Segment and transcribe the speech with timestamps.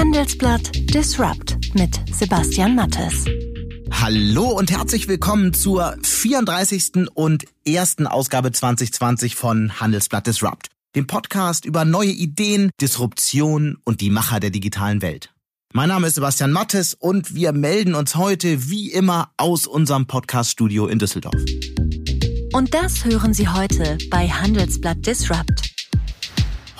[0.00, 3.26] Handelsblatt Disrupt mit Sebastian Mattes.
[3.90, 7.06] Hallo und herzlich willkommen zur 34.
[7.12, 14.08] und ersten Ausgabe 2020 von Handelsblatt Disrupt, dem Podcast über neue Ideen, Disruption und die
[14.08, 15.34] Macher der digitalen Welt.
[15.74, 20.86] Mein Name ist Sebastian Mattes und wir melden uns heute wie immer aus unserem Podcaststudio
[20.86, 21.36] in Düsseldorf.
[22.54, 25.69] Und das hören Sie heute bei Handelsblatt Disrupt.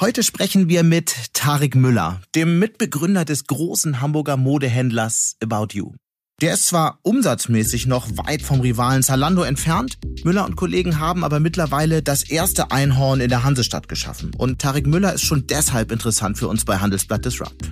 [0.01, 5.93] Heute sprechen wir mit Tarek Müller, dem Mitbegründer des großen Hamburger Modehändlers About You.
[6.41, 11.39] Der ist zwar umsatzmäßig noch weit vom Rivalen Zalando entfernt, Müller und Kollegen haben aber
[11.39, 14.31] mittlerweile das erste Einhorn in der Hansestadt geschaffen.
[14.39, 17.71] Und Tarek Müller ist schon deshalb interessant für uns bei Handelsblatt Disrupt.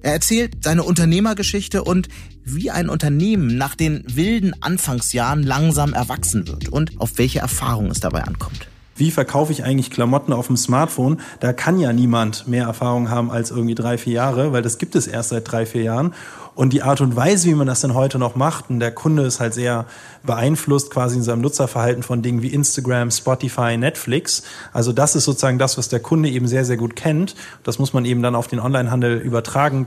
[0.00, 2.08] Er erzählt seine Unternehmergeschichte und
[2.42, 8.00] wie ein Unternehmen nach den wilden Anfangsjahren langsam erwachsen wird und auf welche Erfahrung es
[8.00, 8.66] dabei ankommt.
[8.96, 11.20] Wie verkaufe ich eigentlich Klamotten auf dem Smartphone?
[11.40, 14.94] Da kann ja niemand mehr Erfahrung haben als irgendwie drei, vier Jahre, weil das gibt
[14.94, 16.14] es erst seit drei, vier Jahren.
[16.54, 19.24] Und die Art und Weise, wie man das denn heute noch macht, und der Kunde
[19.24, 19.86] ist halt sehr
[20.22, 24.44] beeinflusst quasi in seinem Nutzerverhalten von Dingen wie Instagram, Spotify, Netflix.
[24.72, 27.34] Also das ist sozusagen das, was der Kunde eben sehr, sehr gut kennt.
[27.64, 29.86] Das muss man eben dann auf den Onlinehandel übertragen.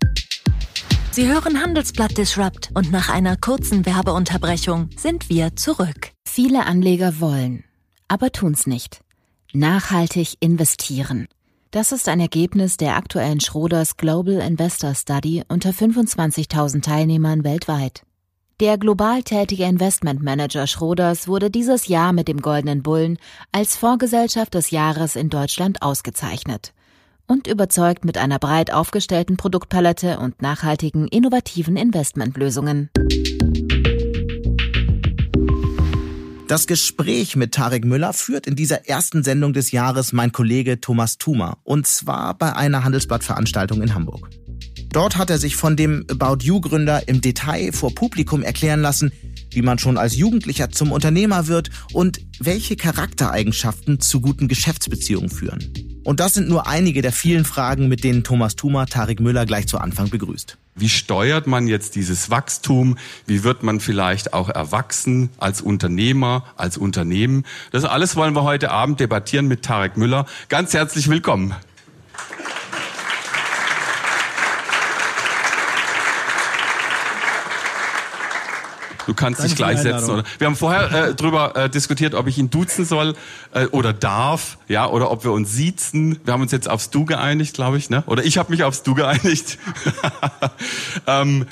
[1.11, 6.11] Sie hören Handelsblatt Disrupt und nach einer kurzen Werbeunterbrechung sind wir zurück.
[6.29, 7.63] Viele Anleger wollen,
[8.07, 9.01] aber tun's nicht.
[9.53, 11.27] Nachhaltig investieren.
[11.71, 18.03] Das ist ein Ergebnis der aktuellen Schroders Global Investor Study unter 25.000 Teilnehmern weltweit.
[18.59, 23.19] Der global tätige Investmentmanager Schroders wurde dieses Jahr mit dem Goldenen Bullen
[23.51, 26.73] als Vorgesellschaft des Jahres in Deutschland ausgezeichnet
[27.27, 32.89] und überzeugt mit einer breit aufgestellten Produktpalette und nachhaltigen, innovativen Investmentlösungen.
[36.47, 41.17] Das Gespräch mit Tarek Müller führt in dieser ersten Sendung des Jahres mein Kollege Thomas
[41.17, 44.29] Thumer, und zwar bei einer Handelsblattveranstaltung in Hamburg.
[44.93, 49.11] Dort hat er sich von dem About You-Gründer im Detail vor Publikum erklären lassen,
[49.57, 55.73] wie man schon als Jugendlicher zum Unternehmer wird und welche Charaktereigenschaften zu guten Geschäftsbeziehungen führen.
[56.03, 59.67] Und das sind nur einige der vielen Fragen, mit denen Thomas Thumer Tarek Müller gleich
[59.67, 60.57] zu Anfang begrüßt.
[60.75, 62.99] Wie steuert man jetzt dieses Wachstum?
[63.25, 67.43] Wie wird man vielleicht auch erwachsen als Unternehmer, als Unternehmen?
[67.71, 70.27] Das alles wollen wir heute Abend debattieren mit Tarek Müller.
[70.49, 71.55] Ganz herzlich willkommen.
[79.07, 80.11] Du kannst Danke dich gleich setzen.
[80.11, 80.23] Oder?
[80.37, 83.15] Wir haben vorher äh, drüber äh, diskutiert, ob ich ihn duzen soll
[83.53, 86.19] äh, oder darf, ja, oder ob wir uns siezen.
[86.25, 88.03] Wir haben uns jetzt aufs Du geeinigt, glaube ich, ne?
[88.05, 89.57] Oder ich habe mich aufs Du geeinigt.
[91.07, 91.45] ähm,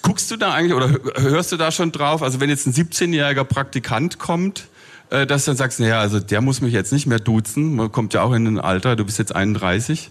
[0.00, 2.22] guckst du da eigentlich oder hörst du da schon drauf?
[2.22, 4.68] Also wenn jetzt ein 17-jähriger Praktikant kommt,
[5.10, 7.76] äh, dass du dann sagst, naja, also der muss mich jetzt nicht mehr duzen.
[7.76, 8.96] Man kommt ja auch in ein Alter.
[8.96, 10.10] Du bist jetzt 31.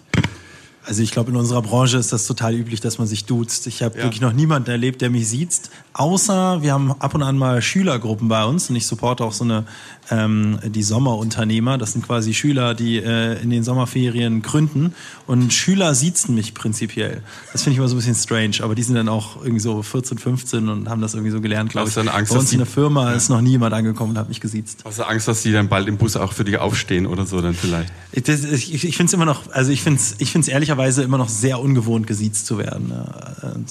[0.83, 3.67] Also ich glaube, in unserer Branche ist das total üblich, dass man sich duzt.
[3.67, 4.03] Ich habe ja.
[4.03, 5.69] wirklich noch niemanden erlebt, der mich sieht.
[5.93, 9.43] Außer wir haben ab und an mal Schülergruppen bei uns und ich supporte auch so
[9.43, 9.65] eine
[10.11, 11.77] ähm, die Sommerunternehmer.
[11.77, 14.93] Das sind quasi Schüler, die äh, in den Sommerferien gründen
[15.25, 17.23] und Schüler siezen mich prinzipiell.
[17.53, 19.81] Das finde ich immer so ein bisschen strange, aber die sind dann auch irgendwie so
[19.81, 21.71] 14, 15 und haben das irgendwie so gelernt.
[21.71, 21.97] Glaube ich.
[21.97, 23.15] Angst, bei uns in der Firma ja.
[23.15, 24.83] ist noch nie jemand angekommen und hat mich gesiezt.
[24.83, 27.41] Hast du Angst, dass die dann bald im Bus auch für dich aufstehen oder so
[27.41, 27.91] dann vielleicht?
[28.11, 31.17] Ich, ich, ich finde es immer noch, also ich finde es ich find's ehrlicherweise immer
[31.17, 32.91] noch sehr ungewohnt, gesiezt zu werden.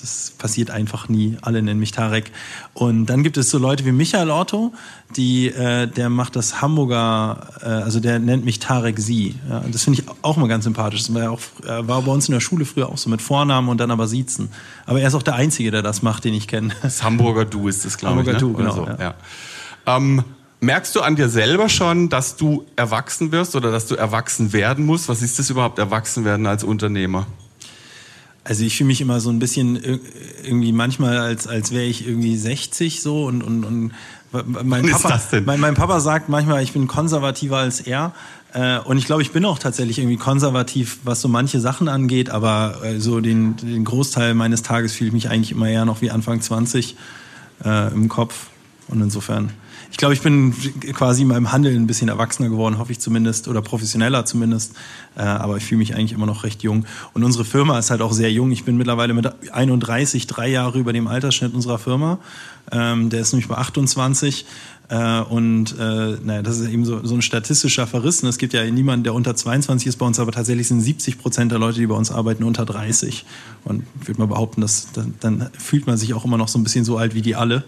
[0.01, 1.37] Das passiert einfach nie.
[1.43, 2.33] Alle nennen mich Tarek.
[2.75, 4.73] Und dann gibt es so Leute wie Michael Otto,
[5.17, 9.35] die, äh, der macht das Hamburger, äh, also der nennt mich Tarek Sie.
[9.49, 11.01] Ja, das finde ich auch mal ganz sympathisch.
[11.01, 13.21] Das war, ja auch, äh, war bei uns in der Schule früher auch so mit
[13.21, 14.51] Vornamen und dann aber Siezen.
[14.87, 16.75] Aber er ist auch der Einzige, der das macht, den ich kenne.
[16.83, 18.29] Das Hamburger Du ist das, glaube ich.
[18.29, 18.39] Hamburger ne?
[18.39, 18.75] Du, genau.
[18.75, 18.87] So.
[18.87, 19.15] Ja.
[19.87, 19.97] Ja.
[19.97, 20.23] Ähm,
[20.61, 24.87] merkst du an dir selber schon, dass du erwachsen wirst oder dass du erwachsen werden
[24.87, 25.09] musst?
[25.09, 27.27] Was ist das überhaupt, erwachsen werden als Unternehmer?
[28.43, 29.77] Also ich fühle mich immer so ein bisschen
[30.43, 33.93] irgendwie manchmal, als, als wäre ich irgendwie 60 so und, und, und
[34.33, 38.13] mein Papa, mein, mein, Papa sagt manchmal, ich bin konservativer als er.
[38.53, 42.31] Äh, und ich glaube, ich bin auch tatsächlich irgendwie konservativ, was so manche Sachen angeht,
[42.31, 46.01] aber äh, so den, den Großteil meines Tages fühle ich mich eigentlich immer eher noch
[46.01, 46.97] wie Anfang 20
[47.65, 48.47] äh, im Kopf.
[48.89, 49.51] Und insofern
[49.91, 50.55] ich glaube, ich bin
[50.93, 54.75] quasi in meinem Handeln ein bisschen erwachsener geworden, hoffe ich zumindest, oder professioneller zumindest.
[55.17, 56.87] Äh, aber ich fühle mich eigentlich immer noch recht jung.
[57.13, 58.53] Und unsere Firma ist halt auch sehr jung.
[58.53, 62.19] Ich bin mittlerweile mit 31, drei Jahre über dem Altersschnitt unserer Firma.
[62.71, 64.47] Ähm, der ist nämlich bei 28.
[64.91, 68.29] Äh, und äh, naja, das ist eben so, so ein statistischer Verrissen.
[68.29, 71.53] Es gibt ja niemanden, der unter 22 ist bei uns, aber tatsächlich sind 70 Prozent
[71.53, 73.25] der Leute, die bei uns arbeiten, unter 30.
[73.65, 76.59] Und ich würde mal behaupten, dass dann, dann fühlt man sich auch immer noch so
[76.59, 77.65] ein bisschen so alt wie die alle.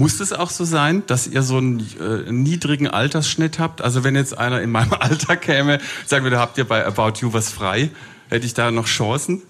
[0.00, 3.82] Muss es auch so sein, dass ihr so einen äh, niedrigen Altersschnitt habt?
[3.82, 7.20] Also wenn jetzt einer in meinem Alter käme, sagen wir, da habt ihr bei About
[7.20, 7.90] You was frei,
[8.28, 9.42] hätte ich da noch Chancen?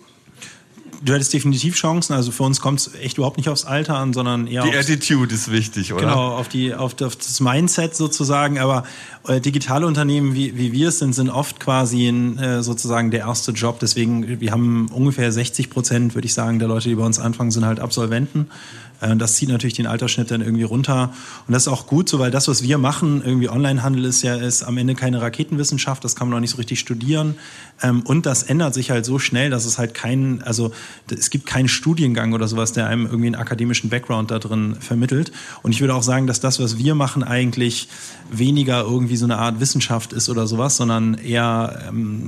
[1.02, 2.12] du hättest definitiv Chancen.
[2.12, 5.34] Also für uns kommt es echt überhaupt nicht aufs Alter an, sondern eher Die Attitude
[5.34, 6.02] ist wichtig, oder?
[6.02, 8.58] Genau, auf, die, auf, das Mindset sozusagen.
[8.58, 8.84] Aber
[9.26, 13.20] äh, digitale Unternehmen, wie, wie wir es sind, sind oft quasi in, äh, sozusagen der
[13.20, 13.78] erste Job.
[13.80, 17.50] Deswegen, wir haben ungefähr 60 Prozent, würde ich sagen, der Leute, die bei uns anfangen,
[17.50, 18.50] sind halt Absolventen.
[19.00, 21.12] Äh, das zieht natürlich den Altersschnitt dann irgendwie runter.
[21.46, 24.36] Und das ist auch gut so, weil das, was wir machen, irgendwie Onlinehandel ist ja
[24.36, 27.36] ist am Ende keine Raketenwissenschaft, das kann man auch nicht so richtig studieren.
[27.82, 30.72] Ähm, und das ändert sich halt so schnell, dass es halt keinen, also
[31.10, 35.32] es gibt keinen Studiengang oder sowas, der einem irgendwie einen akademischen Background da drin vermittelt.
[35.62, 37.88] Und ich würde auch sagen, dass das, was wir machen, eigentlich
[38.30, 42.26] weniger irgendwie so eine Art Wissenschaft ist oder sowas, sondern eher ähm,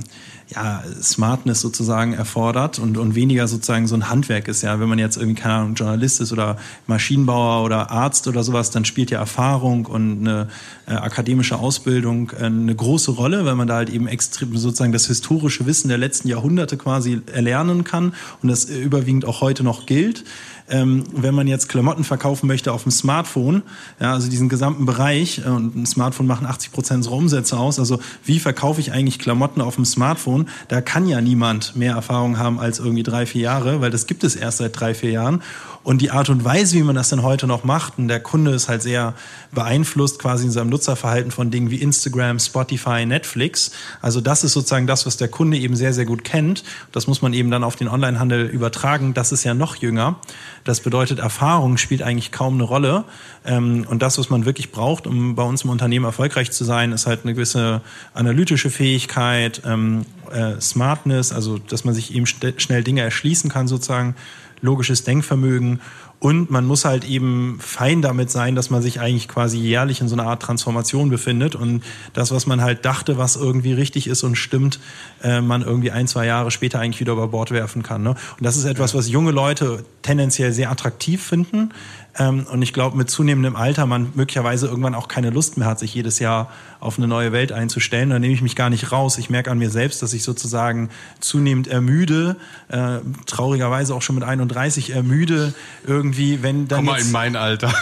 [0.49, 4.61] ja, Smartness sozusagen erfordert und, und weniger sozusagen so ein Handwerk ist.
[4.61, 6.57] Ja, wenn man jetzt irgendwie, keine Ahnung, Journalist ist oder
[6.87, 10.49] Maschinenbauer oder Arzt oder sowas, dann spielt ja Erfahrung und eine
[10.87, 15.07] äh, akademische Ausbildung äh, eine große Rolle, weil man da halt eben extrem sozusagen das
[15.07, 20.23] historische Wissen der letzten Jahrhunderte quasi erlernen kann und das überwiegend auch heute noch gilt
[20.69, 23.63] ähm, wenn man jetzt Klamotten verkaufen möchte auf dem Smartphone,
[23.99, 27.79] ja, also diesen gesamten Bereich, äh, und ein Smartphone machen 80 Prozent unserer Umsätze aus,
[27.79, 32.37] also wie verkaufe ich eigentlich Klamotten auf dem Smartphone, da kann ja niemand mehr Erfahrung
[32.37, 35.41] haben als irgendwie drei, vier Jahre, weil das gibt es erst seit drei, vier Jahren.
[35.83, 38.51] Und die Art und Weise, wie man das denn heute noch macht, und der Kunde
[38.51, 39.13] ist halt sehr
[39.51, 43.71] beeinflusst quasi in seinem Nutzerverhalten von Dingen wie Instagram, Spotify, Netflix.
[44.01, 46.63] Also das ist sozusagen das, was der Kunde eben sehr, sehr gut kennt.
[46.93, 49.13] Das muss man eben dann auf den Onlinehandel übertragen.
[49.13, 50.15] Das ist ja noch jünger.
[50.63, 53.03] Das bedeutet, Erfahrung spielt eigentlich kaum eine Rolle.
[53.45, 56.93] Ähm, und das, was man wirklich braucht, um bei uns im Unternehmen erfolgreich zu sein,
[56.93, 57.81] ist halt eine gewisse
[58.13, 64.15] analytische Fähigkeit, ähm, äh, Smartness, also dass man sich eben schnell Dinge erschließen kann sozusagen
[64.63, 65.79] logisches Denkvermögen
[66.23, 70.07] und man muss halt eben fein damit sein, dass man sich eigentlich quasi jährlich in
[70.07, 71.83] so einer Art Transformation befindet und
[72.13, 74.79] das, was man halt dachte, was irgendwie richtig ist und stimmt,
[75.21, 78.03] äh, man irgendwie ein, zwei Jahre später eigentlich wieder über Bord werfen kann.
[78.03, 78.11] Ne?
[78.11, 81.73] Und das ist etwas, was junge Leute tendenziell sehr attraktiv finden.
[82.19, 85.79] Ähm, und ich glaube, mit zunehmendem Alter man möglicherweise irgendwann auch keine Lust mehr hat,
[85.79, 88.09] sich jedes Jahr auf eine neue Welt einzustellen.
[88.09, 89.17] Da nehme ich mich gar nicht raus.
[89.17, 90.89] Ich merke an mir selbst, dass ich sozusagen
[91.19, 92.35] zunehmend ermüde,
[92.69, 95.53] äh, traurigerweise auch schon mit 31 ermüde,
[95.87, 96.79] irgendwie, wenn dann.
[96.79, 97.73] Komm mal in mein Alter.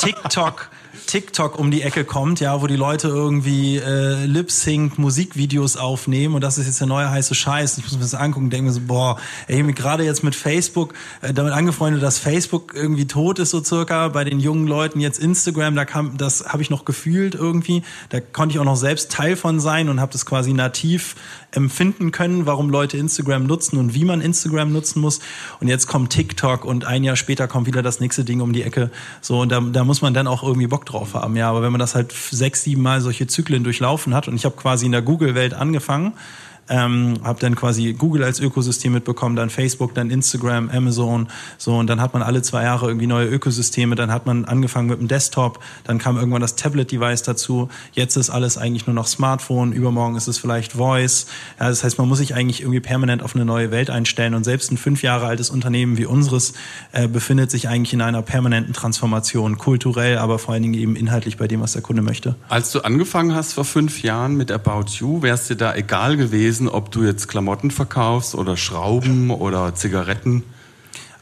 [0.00, 0.70] TikTok
[1.06, 6.40] TikTok um die Ecke kommt, ja, wo die Leute irgendwie äh, Lip-Sync Musikvideos aufnehmen und
[6.42, 7.78] das ist jetzt der neue heiße Scheiß.
[7.78, 10.34] Ich muss mir das angucken und denke mir so, boah, ey, mir gerade jetzt mit
[10.34, 14.98] Facebook äh, damit angefreundet, dass Facebook irgendwie tot ist so circa bei den jungen Leuten
[14.98, 18.76] jetzt Instagram, da kam das habe ich noch gefühlt irgendwie, da konnte ich auch noch
[18.76, 21.14] selbst Teil von sein und habe das quasi nativ
[21.52, 25.20] empfinden können, warum Leute Instagram nutzen und wie man Instagram nutzen muss.
[25.60, 28.62] Und jetzt kommt TikTok und ein Jahr später kommt wieder das nächste Ding um die
[28.62, 28.90] Ecke.
[29.20, 31.36] So, und da, da muss man dann auch irgendwie Bock drauf haben.
[31.36, 34.44] Ja, aber wenn man das halt sechs, sieben Mal solche Zyklen durchlaufen hat und ich
[34.44, 36.14] habe quasi in der Google-Welt angefangen,
[36.68, 41.28] ähm, habe dann quasi Google als Ökosystem mitbekommen, dann Facebook, dann Instagram, Amazon,
[41.58, 41.76] so.
[41.76, 44.98] Und dann hat man alle zwei Jahre irgendwie neue Ökosysteme, dann hat man angefangen mit
[45.00, 49.72] dem Desktop, dann kam irgendwann das Tablet-Device dazu, jetzt ist alles eigentlich nur noch Smartphone,
[49.72, 51.26] übermorgen ist es vielleicht Voice,
[51.60, 54.34] ja, das heißt, man muss sich eigentlich irgendwie permanent auf eine neue Welt einstellen.
[54.34, 56.54] Und selbst ein fünf Jahre altes Unternehmen wie unseres
[56.92, 61.36] äh, befindet sich eigentlich in einer permanenten Transformation, kulturell, aber vor allen Dingen eben inhaltlich
[61.36, 62.36] bei dem, was der Kunde möchte.
[62.48, 66.55] Als du angefangen hast vor fünf Jahren mit About You, wärst dir da egal gewesen,
[66.56, 70.42] gewesen, ob du jetzt Klamotten verkaufst oder Schrauben oder Zigaretten?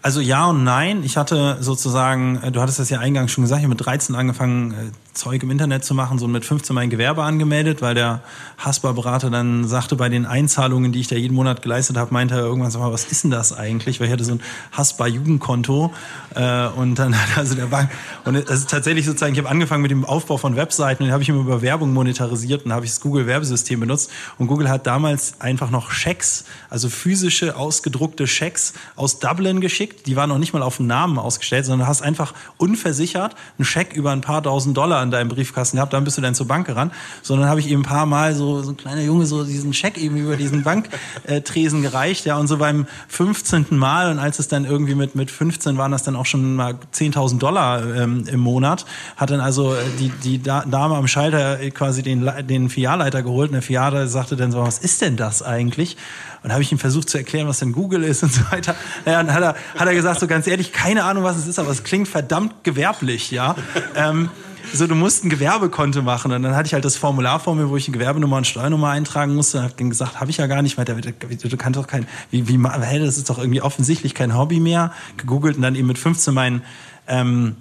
[0.02, 1.02] Also ja und nein.
[1.02, 4.14] Ich hatte sozusagen, äh, du hattest das ja eingangs schon gesagt, ich habe mit 13
[4.14, 4.75] angefangen, äh,
[5.14, 8.21] Zeug im Internet zu machen, so mit 15 mein Gewerbe angemeldet, weil der
[8.59, 12.40] Haspa-Berater dann sagte, bei den Einzahlungen, die ich da jeden Monat geleistet habe, meinte er
[12.40, 14.00] irgendwann, sag mal, was ist denn das eigentlich?
[14.00, 14.40] Weil ich hatte so ein
[14.73, 15.92] Haspa-Jugendkonto
[16.35, 17.90] äh, und dann hat also der Bank,
[18.25, 21.23] und es ist tatsächlich sozusagen, ich habe angefangen mit dem Aufbau von Webseiten und habe
[21.23, 25.40] ich immer über Werbung monetarisiert und habe ich das Google-Werbesystem benutzt und Google hat damals
[25.40, 30.62] einfach noch Schecks, also physische, ausgedruckte Schecks aus Dublin geschickt, die waren noch nicht mal
[30.62, 34.76] auf den Namen ausgestellt, sondern du hast einfach unversichert einen Scheck über ein paar tausend
[34.76, 36.92] Dollar an deinem Briefkasten gehabt, dann bist du dann zur Bank gerannt,
[37.23, 39.96] sondern habe ich eben ein paar Mal so, so ein kleiner Junge so diesen Scheck
[39.99, 43.66] eben über diesen Banktresen gereicht, ja, und so beim 15.
[43.70, 46.75] Mal und als es dann irgendwie mit, mit 15 waren das dann auch schon mal
[46.94, 48.84] 10.000 Dollar ähm, im Monat,
[49.16, 53.62] hat dann also die, die Dame am Schalter quasi den, den Filialleiter geholt und der
[53.62, 55.96] Filialleiter sagte dann so, was ist denn das eigentlich?
[56.44, 58.75] Und habe ich ihm versucht zu erklären, was denn Google ist und so weiter.
[59.06, 61.58] Ja, und hat er, hat er gesagt, so ganz ehrlich, keine Ahnung, was es ist,
[61.58, 63.56] aber es klingt verdammt gewerblich, ja.
[63.96, 64.28] Ähm,
[64.75, 66.33] so, du musst ein Gewerbekonto machen.
[66.33, 68.90] Und dann hatte ich halt das Formular vor mir, wo ich eine Gewerbenummer und Steuernummer
[68.90, 69.59] eintragen musste.
[69.59, 70.95] Und hab dann gesagt, habe ich ja gar nicht weiter.
[70.95, 74.93] Du kannst doch kein, wie, wie, hey, das ist doch irgendwie offensichtlich kein Hobby mehr.
[75.16, 76.62] Gegoogelt und dann eben mit 15 mein,
[77.07, 77.57] ähm,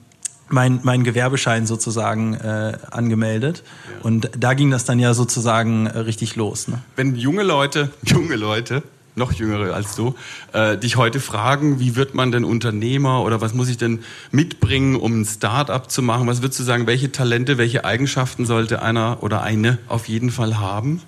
[0.49, 3.63] mein, mein Gewerbeschein sozusagen äh, angemeldet.
[3.89, 4.05] Ja.
[4.05, 6.67] Und da ging das dann ja sozusagen äh, richtig los.
[6.67, 6.81] Ne?
[6.95, 8.83] Wenn junge Leute, junge Leute
[9.15, 10.15] noch jüngere als du,
[10.53, 13.99] äh, dich heute fragen, wie wird man denn Unternehmer oder was muss ich denn
[14.31, 16.27] mitbringen, um ein Start-up zu machen?
[16.27, 20.57] Was würdest du sagen, welche Talente, welche Eigenschaften sollte einer oder eine auf jeden Fall
[20.59, 21.01] haben?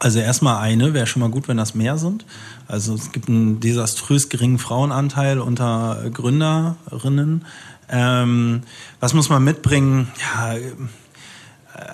[0.00, 2.24] Also erstmal eine, wäre schon mal gut, wenn das mehr sind.
[2.68, 7.44] Also es gibt einen desaströs geringen Frauenanteil unter Gründerinnen.
[7.90, 8.62] Ähm,
[9.00, 10.08] was muss man mitbringen?
[10.20, 10.54] Ja,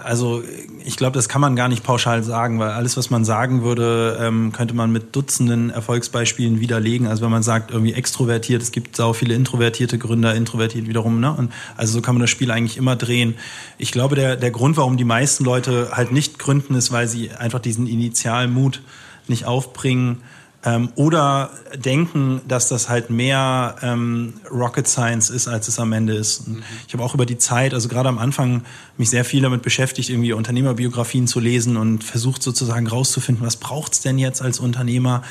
[0.03, 0.43] also
[0.85, 4.19] ich glaube, das kann man gar nicht pauschal sagen, weil alles, was man sagen würde,
[4.21, 7.07] ähm, könnte man mit Dutzenden Erfolgsbeispielen widerlegen.
[7.07, 11.21] Also wenn man sagt, irgendwie extrovertiert, es gibt sau viele introvertierte Gründer, introvertiert wiederum.
[11.21, 11.33] Ne?
[11.33, 13.35] Und also so kann man das Spiel eigentlich immer drehen.
[13.76, 17.33] Ich glaube, der, der Grund, warum die meisten Leute halt nicht gründen, ist, weil sie
[17.33, 18.83] einfach diesen Initialmut
[19.29, 20.23] nicht aufbringen
[20.64, 26.14] ähm, oder denken, dass das halt mehr ähm, Rocket Science ist, als es am Ende
[26.14, 26.47] ist.
[26.47, 28.62] Und ich habe auch über die Zeit, also gerade am Anfang,
[28.97, 34.00] mich sehr viel damit beschäftigt, irgendwie Unternehmerbiografien zu lesen und versucht sozusagen rauszufinden, was braucht's
[34.00, 35.23] denn jetzt als Unternehmer?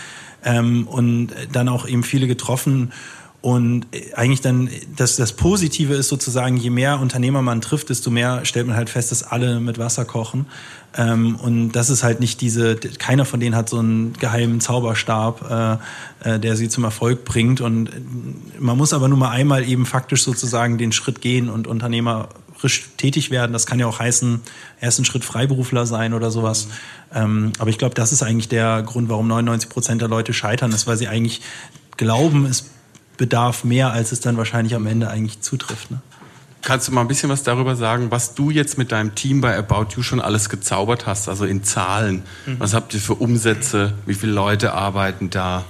[0.45, 2.91] Ähm, und dann auch eben viele getroffen
[3.43, 8.45] und eigentlich dann, das, das Positive ist sozusagen, je mehr Unternehmer man trifft, desto mehr
[8.45, 10.45] stellt man halt fest, dass alle mit Wasser kochen.
[10.95, 15.81] Ähm, und das ist halt nicht diese, keiner von denen hat so einen geheimen Zauberstab,
[16.23, 17.59] äh, äh, der sie zum Erfolg bringt.
[17.59, 17.89] Und
[18.61, 23.29] man muss aber nur mal einmal eben faktisch sozusagen den Schritt gehen und unternehmerisch tätig
[23.29, 23.51] werden.
[23.51, 24.39] Das kann ja auch heißen,
[24.79, 26.69] erst ein Schritt Freiberufler sein oder sowas.
[27.13, 30.71] Ähm, aber ich glaube, das ist eigentlich der Grund, warum 99 Prozent der Leute scheitern,
[30.71, 31.41] ist, weil sie eigentlich
[31.97, 32.72] glauben, es
[33.17, 35.91] bedarf mehr, als es dann wahrscheinlich am Ende eigentlich zutrifft.
[35.91, 36.01] Ne?
[36.63, 39.57] Kannst du mal ein bisschen was darüber sagen, was du jetzt mit deinem Team bei
[39.57, 42.23] About You schon alles gezaubert hast, also in Zahlen?
[42.45, 42.59] Mhm.
[42.59, 43.93] Was habt ihr für Umsätze?
[44.05, 45.65] Wie viele Leute arbeiten da?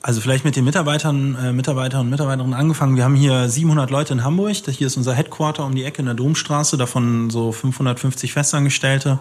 [0.00, 2.96] Also vielleicht mit den Mitarbeitern, äh, Mitarbeiter und Mitarbeiterinnen angefangen.
[2.96, 4.56] Wir haben hier 700 Leute in Hamburg.
[4.68, 9.18] Hier ist unser Headquarter um die Ecke in der Domstraße, davon so 550 Festangestellte.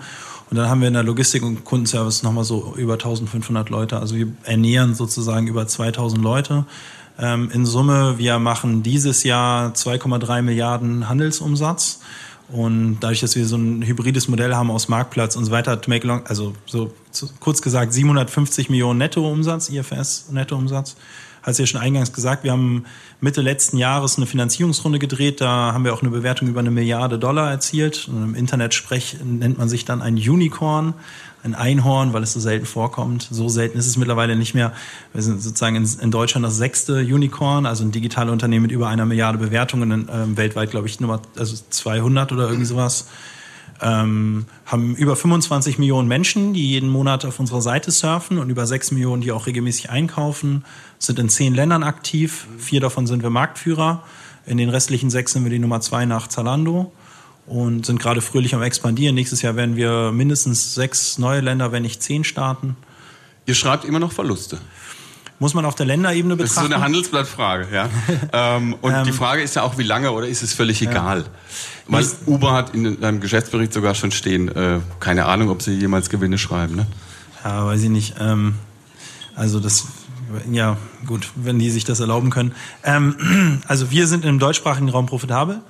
[0.50, 4.00] Und dann haben wir in der Logistik und Kundenservice nochmal so über 1500 Leute.
[4.00, 6.66] Also wir ernähren sozusagen über 2000 Leute
[7.22, 8.18] in Summe.
[8.18, 12.00] Wir machen dieses Jahr 2,3 Milliarden Handelsumsatz.
[12.52, 16.06] Und dadurch, dass wir so ein hybrides Modell haben aus Marktplatz und so weiter, make
[16.06, 16.92] long, also so
[17.40, 20.98] kurz gesagt 750 Millionen Nettoumsatz, IFS Nettoumsatz.
[21.44, 22.86] Hat ja schon eingangs gesagt, wir haben
[23.20, 25.42] Mitte letzten Jahres eine Finanzierungsrunde gedreht.
[25.42, 28.08] Da haben wir auch eine Bewertung über eine Milliarde Dollar erzielt.
[28.08, 30.94] Und Im Internet-Sprech nennt man sich dann ein Unicorn
[31.44, 33.28] ein Einhorn, weil es so selten vorkommt.
[33.32, 34.74] So selten ist es mittlerweile nicht mehr.
[35.14, 38.88] Wir sind sozusagen in, in Deutschland das sechste Unicorn, also ein digitales Unternehmen mit über
[38.88, 43.08] einer Milliarde Bewertungen, äh, weltweit glaube ich Nummer also 200 oder irgendwie sowas.
[43.84, 48.68] Ähm, haben über 25 Millionen Menschen, die jeden Monat auf unserer Seite surfen und über
[48.68, 50.66] 6 Millionen, die auch regelmäßig einkaufen,
[51.00, 52.46] sind in zehn Ländern aktiv.
[52.60, 54.04] Vier davon sind wir Marktführer.
[54.46, 56.92] In den restlichen sechs sind wir die Nummer zwei nach Zalando
[57.48, 59.16] und sind gerade fröhlich am expandieren.
[59.16, 62.76] Nächstes Jahr werden wir mindestens sechs neue Länder, wenn nicht zehn starten.
[63.46, 64.60] Ihr schreibt immer noch Verluste.
[65.40, 66.56] Muss man auf der Länderebene betrachten.
[66.56, 67.90] Das ist so eine Handelsblattfrage, ja.
[68.34, 71.22] ähm, und ähm, die Frage ist ja auch, wie lange oder ist es völlig egal?
[71.22, 71.26] Ja.
[71.88, 76.12] Weil Uber hat in einem Geschäftsbericht sogar schon stehen, äh, keine Ahnung, ob sie jemals
[76.12, 76.86] Gewinne schreiben, ne?
[77.44, 78.16] Ja, weiß ich nicht.
[78.20, 78.54] Ähm,
[79.36, 79.88] also das,
[80.52, 82.54] ja gut, wenn die sich das erlauben können.
[82.84, 85.62] Ähm, also wir sind im deutschsprachigen Raum profitabel.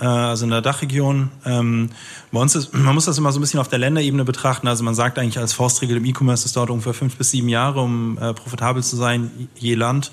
[0.00, 1.30] Äh, also in der Dachregion.
[1.44, 1.90] Ähm,
[2.32, 4.68] bei uns ist, man muss das immer so ein bisschen auf der Länderebene betrachten.
[4.68, 7.80] Also man sagt eigentlich als Faustregel im E-Commerce, es dauert ungefähr fünf bis sieben Jahre,
[7.80, 10.10] um äh, profitabel zu sein, je Land.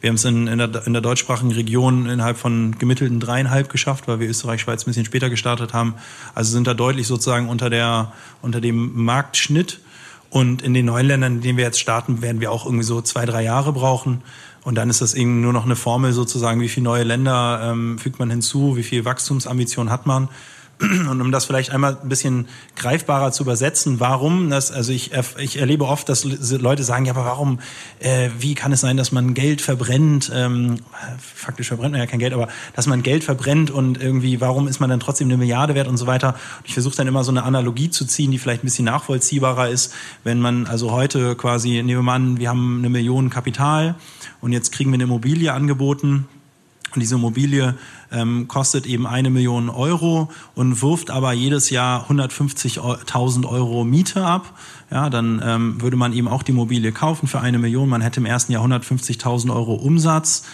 [0.00, 4.06] Wir haben es in, in, der, in der deutschsprachigen Region innerhalb von gemittelten dreieinhalb geschafft,
[4.06, 5.94] weil wir Österreich, Schweiz ein bisschen später gestartet haben.
[6.34, 8.12] Also sind da deutlich sozusagen unter, der,
[8.42, 9.80] unter dem Marktschnitt.
[10.28, 13.00] Und in den neuen Ländern, in denen wir jetzt starten, werden wir auch irgendwie so
[13.00, 14.22] zwei, drei Jahre brauchen.
[14.64, 17.98] Und dann ist das eben nur noch eine Formel sozusagen, wie viele neue Länder ähm,
[17.98, 20.28] fügt man hinzu, wie viel Wachstumsambition hat man.
[20.80, 25.58] Und um das vielleicht einmal ein bisschen greifbarer zu übersetzen, warum das, also ich, ich
[25.60, 27.60] erlebe oft, dass Leute sagen, ja, aber warum,
[28.00, 30.76] äh, wie kann es sein, dass man Geld verbrennt, ähm,
[31.18, 34.80] faktisch verbrennt man ja kein Geld, aber dass man Geld verbrennt und irgendwie, warum ist
[34.80, 36.30] man dann trotzdem eine Milliarde wert und so weiter.
[36.58, 39.68] Und ich versuche dann immer so eine Analogie zu ziehen, die vielleicht ein bisschen nachvollziehbarer
[39.68, 43.94] ist, wenn man also heute quasi, nehmen wir mal an, wir haben eine Million Kapital
[44.40, 46.26] und jetzt kriegen wir eine Immobilie angeboten
[46.94, 47.74] und diese Immobilie
[48.14, 54.58] ähm, kostet eben eine Million Euro und wirft aber jedes Jahr 150.000 Euro Miete ab.
[54.90, 57.88] Ja, dann ähm, würde man eben auch die Immobilie kaufen für eine Million.
[57.88, 60.44] Man hätte im ersten Jahr 150.000 Euro Umsatz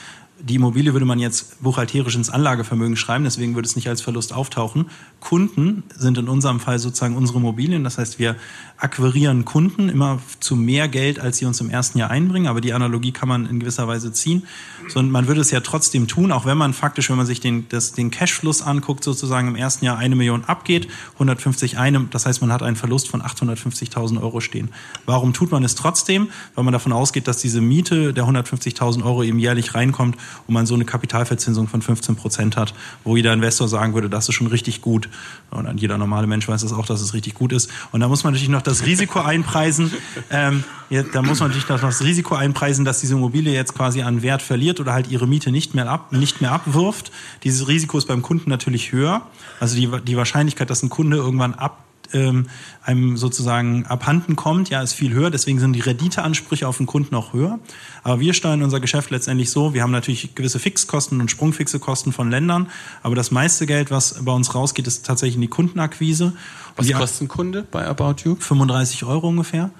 [0.42, 4.32] die Immobilie würde man jetzt buchhalterisch ins Anlagevermögen schreiben, deswegen würde es nicht als Verlust
[4.32, 4.86] auftauchen.
[5.20, 7.84] Kunden sind in unserem Fall sozusagen unsere Immobilien.
[7.84, 8.36] Das heißt, wir
[8.80, 12.46] akquirieren Kunden immer zu mehr Geld, als sie uns im ersten Jahr einbringen.
[12.46, 14.44] Aber die Analogie kann man in gewisser Weise ziehen.
[14.88, 17.40] So, und man würde es ja trotzdem tun, auch wenn man faktisch, wenn man sich
[17.40, 22.06] den, das, den Cashfluss anguckt, sozusagen im ersten Jahr eine Million abgeht, 150 eine.
[22.10, 24.70] Das heißt, man hat einen Verlust von 850.000 Euro stehen.
[25.04, 26.28] Warum tut man es trotzdem?
[26.54, 30.66] Weil man davon ausgeht, dass diese Miete der 150.000 Euro eben jährlich reinkommt und man
[30.66, 34.46] so eine Kapitalverzinsung von 15 Prozent hat, wo jeder Investor sagen würde, das ist schon
[34.46, 35.08] richtig gut.
[35.50, 37.70] Und dann jeder normale Mensch weiß das auch, dass es richtig gut ist.
[37.92, 39.92] Und da muss man natürlich noch das Risiko einpreisen.
[40.30, 44.22] Ähm, ja, da muss man natürlich das Risiko einpreisen, dass diese Immobilie jetzt quasi an
[44.22, 47.12] Wert verliert oder halt ihre Miete nicht mehr, ab, nicht mehr abwirft.
[47.44, 49.22] Dieses Risiko ist beim Kunden natürlich höher.
[49.60, 52.46] Also die, die Wahrscheinlichkeit, dass ein Kunde irgendwann ab ähm,
[52.82, 55.30] einem sozusagen abhanden kommt, ja, ist viel höher.
[55.30, 57.58] Deswegen sind die Renditeansprüche auf den Kunden auch höher.
[58.02, 62.12] Aber wir steuern unser Geschäft letztendlich so, wir haben natürlich gewisse Fixkosten und sprungfixe Kosten
[62.12, 62.68] von Ländern,
[63.02, 66.32] aber das meiste Geld, was bei uns rausgeht, ist tatsächlich in die Kundenakquise.
[66.76, 68.36] Was die kostet ein Kunde bei About You?
[68.36, 69.70] 35 Euro ungefähr.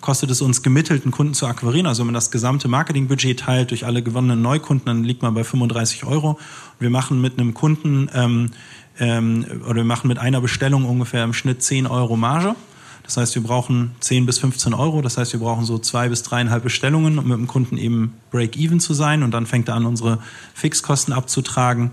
[0.00, 1.86] Kostet es uns gemittelt, einen Kunden zu akquirieren.
[1.86, 5.44] Also wenn man das gesamte Marketingbudget teilt durch alle gewonnenen Neukunden, dann liegt man bei
[5.44, 6.38] 35 Euro.
[6.78, 8.50] Wir machen mit einem Kunden ähm,
[8.98, 12.54] ähm, oder wir machen mit einer Bestellung ungefähr im Schnitt 10 Euro Marge.
[13.02, 15.02] Das heißt, wir brauchen 10 bis 15 Euro.
[15.02, 18.78] Das heißt, wir brauchen so zwei bis dreieinhalb Bestellungen, um mit dem Kunden eben break-even
[18.78, 19.22] zu sein.
[19.22, 20.18] Und dann fängt er an, unsere
[20.54, 21.90] Fixkosten abzutragen.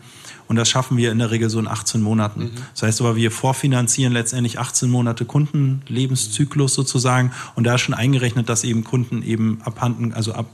[0.47, 2.43] Und das schaffen wir in der Regel so in 18 Monaten.
[2.43, 2.51] Mhm.
[2.73, 7.31] Das heißt aber, wir vorfinanzieren letztendlich 18 Monate Kundenlebenszyklus sozusagen.
[7.55, 10.47] Und da ist schon eingerechnet, dass eben Kunden eben abhanden, also ab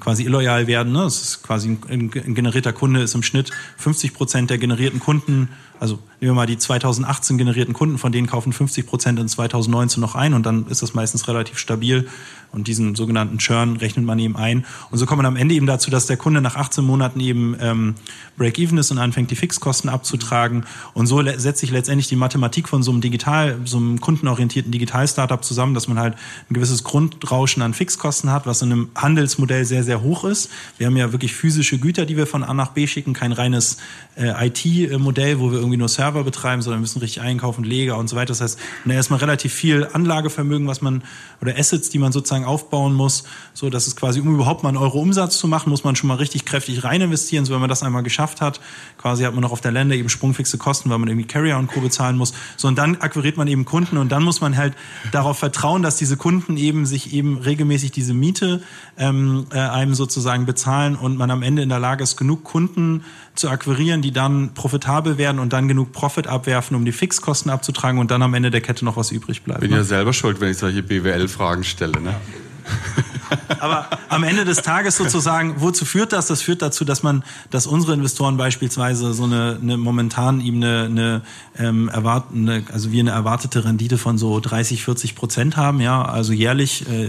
[0.00, 0.92] quasi illoyal werden.
[0.92, 1.00] Ne?
[1.00, 5.48] Das ist quasi ein, ein generierter Kunde ist im Schnitt 50 Prozent der generierten Kunden
[5.80, 10.00] also nehmen wir mal die 2018 generierten Kunden, von denen kaufen 50 Prozent in 2019
[10.00, 12.08] noch ein und dann ist das meistens relativ stabil.
[12.50, 14.64] Und diesen sogenannten Churn rechnet man eben ein.
[14.90, 17.56] Und so kommt man am Ende eben dazu, dass der Kunde nach 18 Monaten eben
[17.60, 17.94] ähm,
[18.38, 20.64] Break-Even ist und anfängt, die Fixkosten abzutragen.
[20.94, 25.44] Und so setzt sich letztendlich die Mathematik von so einem digital, so einem kundenorientierten Digital-Startup
[25.44, 26.14] zusammen, dass man halt
[26.50, 30.50] ein gewisses Grundrauschen an Fixkosten hat, was in einem Handelsmodell sehr, sehr hoch ist.
[30.78, 33.78] Wir haben ja wirklich physische Güter, die wir von A nach B schicken, kein reines
[34.16, 38.08] äh, IT-Modell, wo wir irgendwie nur Server betreiben, sondern wir müssen richtig einkaufen, Leger und
[38.08, 38.28] so weiter.
[38.28, 41.02] Das heißt, man erstmal relativ viel Anlagevermögen, was man,
[41.40, 44.78] oder Assets, die man sozusagen aufbauen muss, so dass es quasi, um überhaupt mal einen
[44.78, 47.44] Euro Umsatz zu machen, muss man schon mal richtig kräftig rein investieren.
[47.44, 48.60] So wenn man das einmal geschafft hat,
[48.98, 51.68] quasi hat man noch auf der Länder eben sprungfixe Kosten, weil man irgendwie Carrier und
[51.68, 51.80] Co.
[51.80, 52.32] bezahlen muss.
[52.56, 54.74] So und dann akquiriert man eben Kunden und dann muss man halt
[55.12, 58.62] darauf vertrauen, dass diese Kunden eben sich eben regelmäßig diese Miete
[58.96, 63.04] ähm, äh, einem sozusagen bezahlen und man am Ende in der Lage ist, genug Kunden
[63.38, 67.98] zu akquirieren, die dann profitabel werden und dann genug Profit abwerfen, um die Fixkosten abzutragen
[68.00, 69.60] und dann am Ende der Kette noch was übrig bleibt.
[69.60, 69.78] Bin ne?
[69.78, 72.00] ja selber schuld, wenn ich solche BWL-Fragen stelle.
[72.00, 72.14] Ne?
[73.60, 76.26] Aber am Ende des Tages sozusagen, wozu führt das?
[76.26, 80.84] Das führt dazu, dass man, dass unsere Investoren beispielsweise so eine, eine momentan eben eine,
[80.84, 81.22] eine
[81.58, 86.32] ähm, erwartende, also wir eine erwartete Rendite von so 30, 40 Prozent haben, ja, also
[86.32, 87.08] jährlich äh,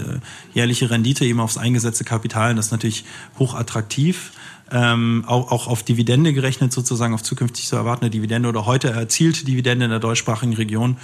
[0.53, 2.55] jährliche Rendite eben aufs eingesetzte Kapital.
[2.55, 3.05] Das ist natürlich
[3.37, 4.31] hoch attraktiv
[4.71, 9.45] ähm, auch, auch auf Dividende gerechnet, sozusagen auf zukünftig zu erwartende Dividende oder heute erzielte
[9.45, 10.97] Dividende in der deutschsprachigen Region.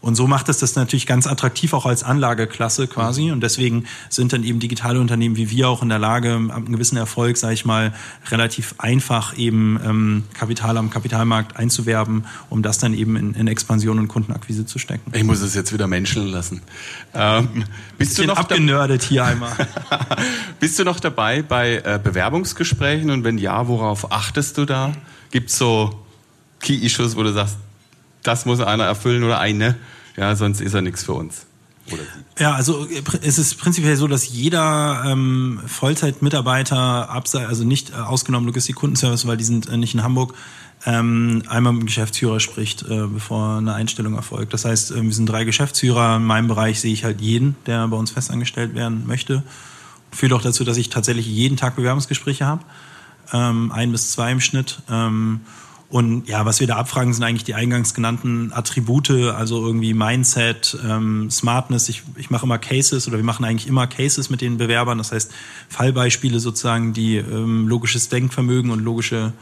[0.00, 3.30] Und so macht es das natürlich ganz attraktiv auch als Anlageklasse quasi.
[3.30, 6.96] Und deswegen sind dann eben digitale Unternehmen wie wir auch in der Lage, einen gewissen
[6.96, 7.92] Erfolg, sage ich mal,
[8.30, 13.98] relativ einfach eben ähm, Kapital am Kapitalmarkt einzuwerben, um das dann eben in, in Expansion
[13.98, 15.12] und Kundenakquise zu stecken.
[15.14, 16.62] Ich muss es jetzt wieder menscheln lassen.
[17.14, 17.64] Ähm,
[17.98, 19.52] bist du noch abgenördet hier einmal?
[20.60, 24.92] bist du noch dabei bei äh, Bewerbungsgesprächen und wenn ja, worauf achtest du da?
[25.30, 26.04] Gibt es so
[26.60, 27.56] Key-Issues, wo du sagst,
[28.22, 29.76] das muss einer erfüllen oder eine,
[30.16, 31.46] ja, sonst ist er nichts für uns.
[32.38, 32.86] Ja, also
[33.22, 39.36] es ist prinzipiell so, dass jeder ähm, Vollzeitmitarbeiter, also nicht äh, ausgenommen Logistik Kundenservice, weil
[39.36, 40.34] die sind äh, nicht in Hamburg,
[40.86, 44.54] ähm, einmal mit dem Geschäftsführer spricht, äh, bevor eine Einstellung erfolgt.
[44.54, 46.16] Das heißt, äh, wir sind drei Geschäftsführer.
[46.16, 49.42] In meinem Bereich sehe ich halt jeden, der bei uns festangestellt werden möchte.
[50.10, 52.62] Führt auch dazu, dass ich tatsächlich jeden Tag Bewerbungsgespräche habe.
[53.32, 54.80] Ähm, ein bis zwei im Schnitt.
[54.90, 55.40] Ähm,
[55.90, 60.78] und ja, was wir da abfragen, sind eigentlich die eingangs genannten Attribute, also irgendwie Mindset,
[60.88, 61.88] ähm, Smartness.
[61.88, 64.98] Ich, ich mache immer Cases oder wir machen eigentlich immer Cases mit den Bewerbern.
[64.98, 65.32] Das heißt
[65.68, 69.32] Fallbeispiele sozusagen, die ähm, logisches Denkvermögen und logische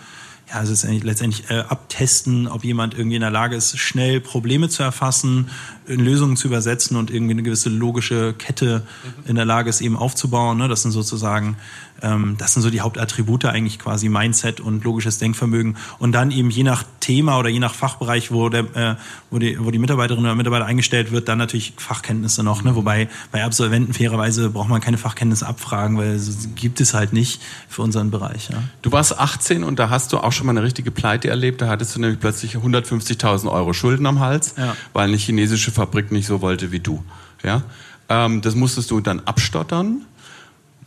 [0.51, 4.83] ja, ist letztendlich äh, abtesten, ob jemand irgendwie in der Lage ist, schnell Probleme zu
[4.83, 5.51] erfassen,
[5.87, 8.83] in Lösungen zu übersetzen und irgendwie eine gewisse logische Kette
[9.27, 10.57] in der Lage ist, eben aufzubauen.
[10.57, 10.69] Ne?
[10.69, 11.57] Das sind sozusagen,
[12.01, 15.77] das sind so die Hauptattribute eigentlich quasi Mindset und logisches Denkvermögen.
[15.99, 18.95] Und dann eben je nach Thema oder je nach Fachbereich, wo, der, äh,
[19.31, 22.63] wo, die, wo die Mitarbeiterin oder Mitarbeiter eingestellt wird, dann natürlich Fachkenntnisse noch.
[22.63, 22.77] Ne?
[22.77, 27.43] Wobei bei Absolventen fairerweise braucht man keine Fachkenntnisse abfragen, weil es gibt es halt nicht
[27.69, 28.51] für unseren Bereich.
[28.51, 28.63] Ja?
[28.83, 31.63] Du warst 18 und da hast du auch schon mal eine richtige Pleite erlebt.
[31.63, 34.77] Da hattest du nämlich plötzlich 150.000 Euro Schulden am Hals, ja.
[34.93, 37.03] weil eine chinesische Fabrik nicht so wollte wie du.
[37.43, 37.63] Ja?
[38.09, 40.03] Ähm, das musstest du dann abstottern.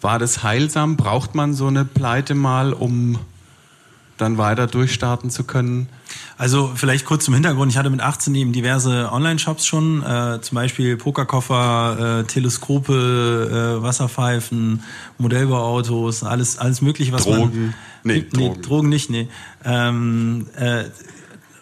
[0.01, 0.97] War das heilsam?
[0.97, 3.19] Braucht man so eine Pleite mal, um
[4.17, 5.87] dann weiter durchstarten zu können?
[6.37, 7.71] Also vielleicht kurz zum Hintergrund.
[7.71, 13.83] Ich hatte mit 18 eben diverse Online-Shops schon, äh, zum Beispiel Pokerkoffer, äh, Teleskope, äh,
[13.83, 14.83] Wasserpfeifen,
[15.17, 17.39] Modellbauautos, alles, alles mögliche, was Drogen.
[17.39, 17.73] man...
[18.03, 18.61] Nee, nee Drogen.
[18.61, 19.27] Drogen nicht, nee.
[19.63, 20.85] Ähm, äh,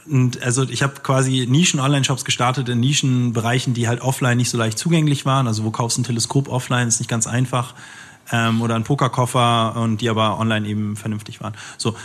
[0.10, 4.80] und also ich habe quasi Nischen-Online-Shops gestartet in Nischenbereichen, die halt offline nicht so leicht
[4.80, 5.48] zugänglich waren.
[5.48, 7.76] Also wo kaufst du ein Teleskop offline, ist nicht ganz einfach.
[8.32, 11.54] Ähm, oder ein Pokerkoffer und die aber online eben vernünftig waren.
[11.78, 11.96] So,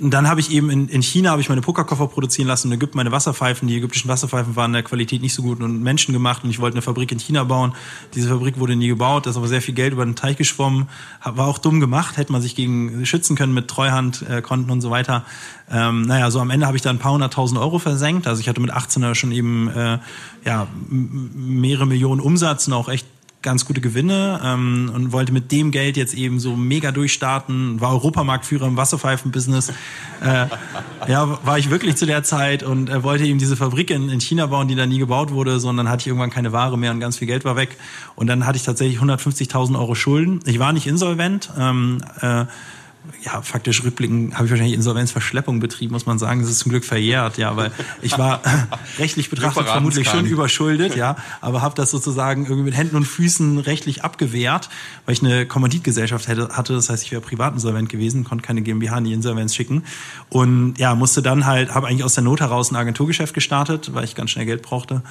[0.00, 2.74] und dann habe ich eben in, in China habe ich meine Pokerkoffer produzieren lassen in
[2.74, 3.68] Ägypten meine Wasserpfeifen.
[3.68, 6.76] Die ägyptischen Wasserpfeifen waren in der Qualität nicht so gut und menschengemacht und ich wollte
[6.76, 7.74] eine Fabrik in China bauen.
[8.14, 10.88] Diese Fabrik wurde nie gebaut, da ist aber sehr viel Geld über den Teich geschwommen.
[11.22, 15.24] War auch dumm gemacht, hätte man sich gegen schützen können mit Treuhandkonten und so weiter.
[15.70, 18.26] Ähm, naja, so am Ende habe ich da ein paar hunderttausend Euro versenkt.
[18.26, 19.98] Also ich hatte mit 18er schon eben äh,
[20.44, 23.06] ja, mehrere Millionen Umsatz und auch echt
[23.42, 27.90] ganz gute Gewinne ähm, und wollte mit dem Geld jetzt eben so mega durchstarten, war
[27.92, 29.70] Europamarktführer im Wasserpfeifen-Business.
[30.22, 30.46] Äh,
[31.08, 34.20] ja, war ich wirklich zu der Zeit und äh, wollte eben diese Fabrik in, in
[34.20, 37.00] China bauen, die da nie gebaut wurde, sondern hatte ich irgendwann keine Ware mehr und
[37.00, 37.76] ganz viel Geld war weg.
[38.14, 40.40] Und dann hatte ich tatsächlich 150.000 Euro Schulden.
[40.44, 41.50] Ich war nicht insolvent.
[41.58, 42.44] Ähm, äh,
[43.22, 46.40] ja, faktisch rückblickend habe ich wahrscheinlich Insolvenzverschleppung betrieben, muss man sagen.
[46.40, 47.70] Das ist zum Glück verjährt, ja, weil
[48.02, 48.40] ich war
[48.98, 53.58] rechtlich betrachtet vermutlich schon überschuldet, ja, aber habe das sozusagen irgendwie mit Händen und Füßen
[53.58, 54.70] rechtlich abgewehrt,
[55.04, 56.72] weil ich eine Kommanditgesellschaft hätte, hatte.
[56.72, 59.84] Das heißt, ich wäre privatinsolvent gewesen, konnte keine GmbH in die Insolvenz schicken
[60.28, 64.04] und ja, musste dann halt, habe eigentlich aus der Not heraus ein Agenturgeschäft gestartet, weil
[64.04, 65.02] ich ganz schnell Geld brauchte.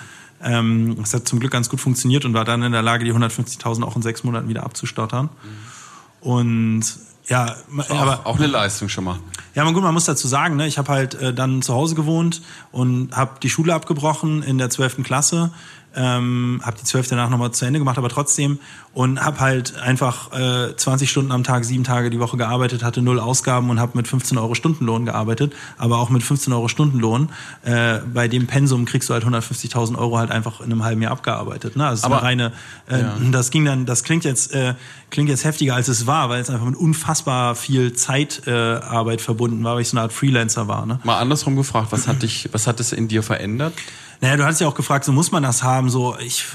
[0.42, 3.14] Ähm, das hat zum Glück ganz gut funktioniert und war dann in der Lage, die
[3.14, 5.26] 150.000 auch in sechs Monaten wieder abzustottern.
[5.26, 6.30] Mhm.
[6.32, 6.84] Und
[7.30, 7.56] ja,
[7.90, 9.20] auch, aber auch eine Leistung schon mal.
[9.56, 11.96] Ja, man gut, man muss dazu sagen, ne, ich habe halt äh, dann zu Hause
[11.96, 15.04] gewohnt und habe die Schule abgebrochen in der 12.
[15.04, 15.52] Klasse
[15.96, 18.60] ähm, habe die zwölf danach nochmal zu Ende gemacht, aber trotzdem
[18.94, 23.02] und habe halt einfach äh, 20 Stunden am Tag, sieben Tage die Woche gearbeitet, hatte
[23.02, 27.30] null Ausgaben und habe mit 15 Euro Stundenlohn gearbeitet, aber auch mit 15 Euro Stundenlohn
[27.64, 31.12] äh, bei dem Pensum kriegst du halt 150.000 Euro halt einfach in einem halben Jahr
[31.12, 31.76] abgearbeitet.
[31.76, 31.88] Ne?
[31.88, 32.52] Also aber, reine,
[32.90, 33.18] äh, ja.
[33.32, 34.74] das ging dann, das klingt jetzt äh,
[35.12, 39.64] klingt jetzt heftiger als es war, weil es einfach mit unfassbar viel Zeitarbeit äh, verbunden
[39.64, 40.86] war, weil ich so eine Art Freelancer war.
[40.86, 41.00] Ne?
[41.04, 43.74] Mal andersrum gefragt, was hat dich, was hat es in dir verändert?
[44.22, 45.90] Naja, du hast ja auch gefragt, so muss man das haben.
[45.90, 46.46] So, ich,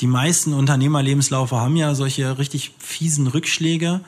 [0.00, 4.00] die meisten Unternehmerlebenslaufe haben ja solche richtig fiesen Rückschläge.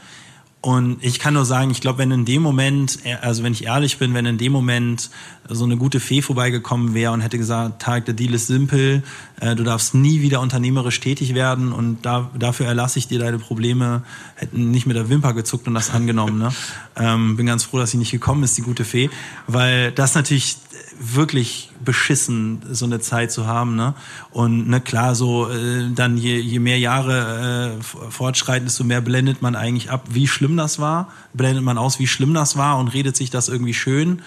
[0.63, 3.97] Und ich kann nur sagen, ich glaube, wenn in dem Moment, also wenn ich ehrlich
[3.97, 5.09] bin, wenn in dem Moment
[5.49, 9.03] so eine gute Fee vorbeigekommen wäre und hätte gesagt, Tag, der Deal ist simpel,
[9.41, 13.39] äh, du darfst nie wieder unternehmerisch tätig werden und da, dafür erlasse ich dir deine
[13.39, 14.03] Probleme,
[14.35, 16.39] hätten nicht mit der Wimper gezuckt und das angenommen.
[16.39, 16.53] Ne?
[16.97, 19.09] Ähm, bin ganz froh, dass sie nicht gekommen ist, die gute Fee,
[19.47, 20.59] weil das natürlich
[21.01, 23.75] wirklich beschissen, so eine Zeit zu haben.
[23.75, 23.95] Ne?
[24.31, 29.41] Und ne, klar, so äh, dann je, je mehr Jahre äh, fortschreiten, desto mehr blendet
[29.41, 31.09] man eigentlich ab, wie schlimm das war.
[31.33, 34.21] Blendet man aus, wie schlimm das war und redet sich das irgendwie schön.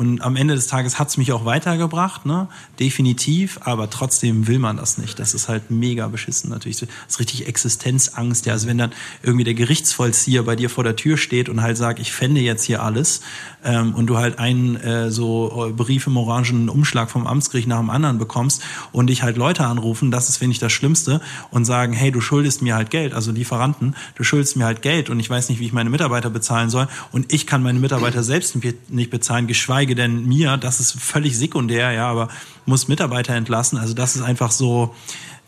[0.00, 2.48] Und am Ende des Tages hat's mich auch weitergebracht, ne?
[2.78, 5.18] definitiv, aber trotzdem will man das nicht.
[5.18, 6.78] Das ist halt mega beschissen natürlich.
[6.78, 8.46] Das ist richtig Existenzangst.
[8.46, 8.54] Ja.
[8.54, 11.98] Also wenn dann irgendwie der Gerichtsvollzieher bei dir vor der Tür steht und halt sagt,
[11.98, 13.20] ich fände jetzt hier alles
[13.62, 17.80] ähm, und du halt einen äh, so äh, Brief im orangenen Umschlag vom Amtsgericht nach
[17.80, 21.66] dem anderen bekommst und dich halt Leute anrufen, das ist, finde ich, das Schlimmste und
[21.66, 25.20] sagen, hey, du schuldest mir halt Geld, also Lieferanten, du schuldest mir halt Geld und
[25.20, 28.56] ich weiß nicht, wie ich meine Mitarbeiter bezahlen soll und ich kann meine Mitarbeiter selbst
[28.88, 32.28] nicht bezahlen, geschweige geschweige denn mir, das ist völlig sekundär, ja, aber
[32.66, 33.78] muss Mitarbeiter entlassen.
[33.78, 34.94] Also das ist einfach so,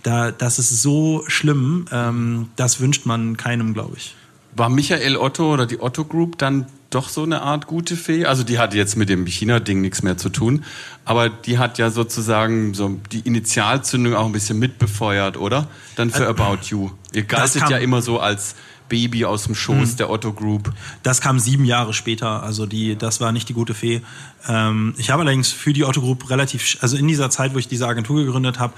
[0.02, 4.14] da, das ist so schlimm, ähm, das wünscht man keinem, glaube ich.
[4.54, 8.26] War Michael Otto oder die Otto Group dann doch so eine Art gute Fee?
[8.26, 10.64] Also die hat jetzt mit dem China-Ding nichts mehr zu tun,
[11.06, 15.68] aber die hat ja sozusagen so die Initialzündung auch ein bisschen mitbefeuert, oder?
[15.96, 16.90] Dann für also, About You.
[17.14, 18.56] Ihr galtet ja immer so als
[18.92, 19.96] Baby aus dem Schoß mhm.
[19.96, 20.70] der Otto Group.
[21.02, 24.02] Das kam sieben Jahre später, also die, das war nicht die gute Fee.
[24.46, 27.68] Ähm, ich habe allerdings für die Otto Group relativ, also in dieser Zeit, wo ich
[27.68, 28.74] diese Agentur gegründet habe,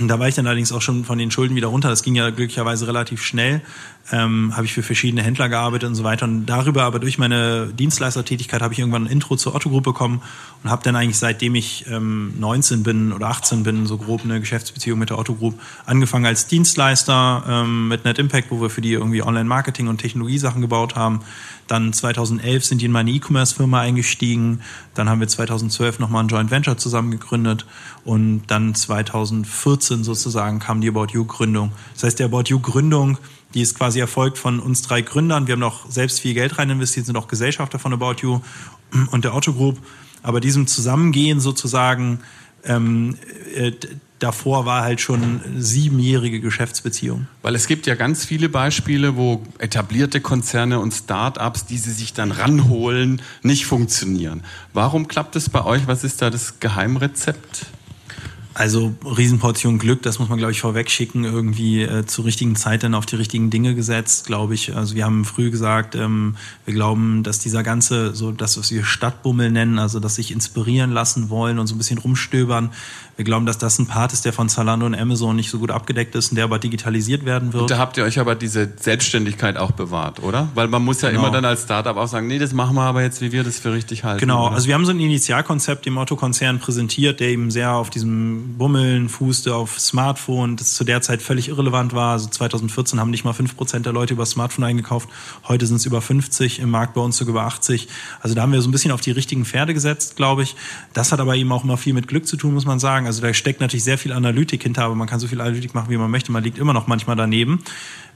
[0.00, 1.88] Da war ich dann allerdings auch schon von den Schulden wieder runter.
[1.88, 3.62] Das ging ja glücklicherweise relativ schnell.
[4.12, 6.24] Ähm, habe ich für verschiedene Händler gearbeitet und so weiter.
[6.24, 10.22] Und darüber, aber durch meine Dienstleistertätigkeit, habe ich irgendwann ein Intro zur Otto Group bekommen
[10.62, 14.38] und habe dann eigentlich seitdem ich ähm, 19 bin oder 18 bin, so grob eine
[14.40, 18.80] Geschäftsbeziehung mit der Otto Group angefangen als Dienstleister ähm, mit Net Impact, wo wir für
[18.80, 21.20] die irgendwie Online-Marketing und Technologiesachen gebaut haben.
[21.68, 24.62] Dann 2011 sind die in meine E-Commerce-Firma eingestiegen.
[24.94, 27.66] Dann haben wir 2012 nochmal ein Joint Venture zusammen gegründet.
[28.04, 31.72] Und dann 2014 sozusagen kam die About You-Gründung.
[31.94, 33.18] Das heißt, die About You-Gründung,
[33.54, 35.46] die ist quasi erfolgt von uns drei Gründern.
[35.46, 38.40] Wir haben noch selbst viel Geld rein investiert, sind auch Gesellschafter von About You
[39.10, 39.78] und der Otto Group.
[40.22, 42.20] Aber diesem Zusammengehen sozusagen,
[42.64, 43.16] ähm,
[43.54, 43.72] äh,
[44.18, 47.26] davor war halt schon siebenjährige Geschäftsbeziehung.
[47.42, 52.12] Weil es gibt ja ganz viele Beispiele, wo etablierte Konzerne und Start-ups, die sie sich
[52.12, 54.42] dann ranholen, nicht funktionieren.
[54.72, 55.86] Warum klappt es bei euch?
[55.86, 57.66] Was ist da das Geheimrezept?
[58.58, 62.82] Also Riesenportion Glück, das muss man, glaube ich, vorweg schicken, irgendwie äh, zur richtigen Zeit
[62.82, 64.74] dann auf die richtigen Dinge gesetzt, glaube ich.
[64.74, 68.82] Also wir haben früh gesagt, ähm, wir glauben, dass dieser ganze, so das, was wir
[68.82, 72.70] Stadtbummel nennen, also dass sich inspirieren lassen wollen und so ein bisschen rumstöbern,
[73.18, 75.72] wir glauben, dass das ein Part ist, der von Zalando und Amazon nicht so gut
[75.72, 77.62] abgedeckt ist und der aber digitalisiert werden wird.
[77.62, 80.46] Und da habt ihr euch aber diese Selbstständigkeit auch bewahrt, oder?
[80.54, 81.22] Weil man muss ja genau.
[81.22, 83.58] immer dann als Startup auch sagen, nee, das machen wir aber jetzt, wie wir das
[83.58, 84.20] für richtig halten.
[84.20, 84.54] Genau, oder?
[84.54, 89.08] also wir haben so ein Initialkonzept im Otto-Konzern präsentiert, der eben sehr auf diesem Bummeln
[89.08, 92.12] fußte, auf Smartphone, das zu der Zeit völlig irrelevant war.
[92.12, 95.08] Also 2014 haben nicht mal fünf Prozent der Leute über Smartphone eingekauft.
[95.48, 97.88] Heute sind es über 50, im Markt bei uns sogar über 80.
[98.20, 100.54] Also da haben wir so ein bisschen auf die richtigen Pferde gesetzt, glaube ich.
[100.92, 103.07] Das hat aber eben auch immer viel mit Glück zu tun, muss man sagen.
[103.08, 105.90] Also da steckt natürlich sehr viel Analytik hinter, aber man kann so viel Analytik machen,
[105.90, 106.30] wie man möchte.
[106.30, 107.64] Man liegt immer noch manchmal daneben.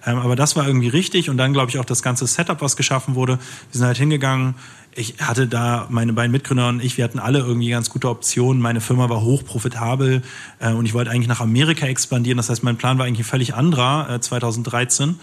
[0.05, 2.77] Ähm, aber das war irgendwie richtig und dann glaube ich auch das ganze Setup, was
[2.77, 3.39] geschaffen wurde.
[3.71, 4.55] Wir sind halt hingegangen.
[4.95, 8.61] Ich hatte da meine beiden Mitgründer und ich, wir hatten alle irgendwie ganz gute Optionen.
[8.61, 10.23] Meine Firma war hochprofitabel
[10.59, 12.37] äh, und ich wollte eigentlich nach Amerika expandieren.
[12.37, 15.19] Das heißt, mein Plan war eigentlich ein völlig anderer äh, 2013.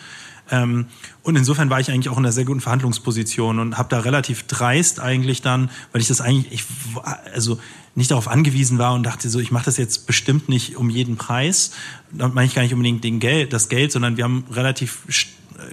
[0.52, 0.88] Ähm,
[1.24, 4.48] und insofern war ich eigentlich auch in einer sehr guten Verhandlungsposition und habe da relativ
[4.48, 6.64] dreist eigentlich dann, weil ich das eigentlich, ich,
[7.34, 7.60] also
[7.96, 11.18] nicht darauf angewiesen war und dachte so, ich mache das jetzt bestimmt nicht um jeden
[11.18, 11.72] Preis.
[12.12, 15.00] Da meine ich gar nicht unbedingt den Geld, das Geld, sondern wir haben relativ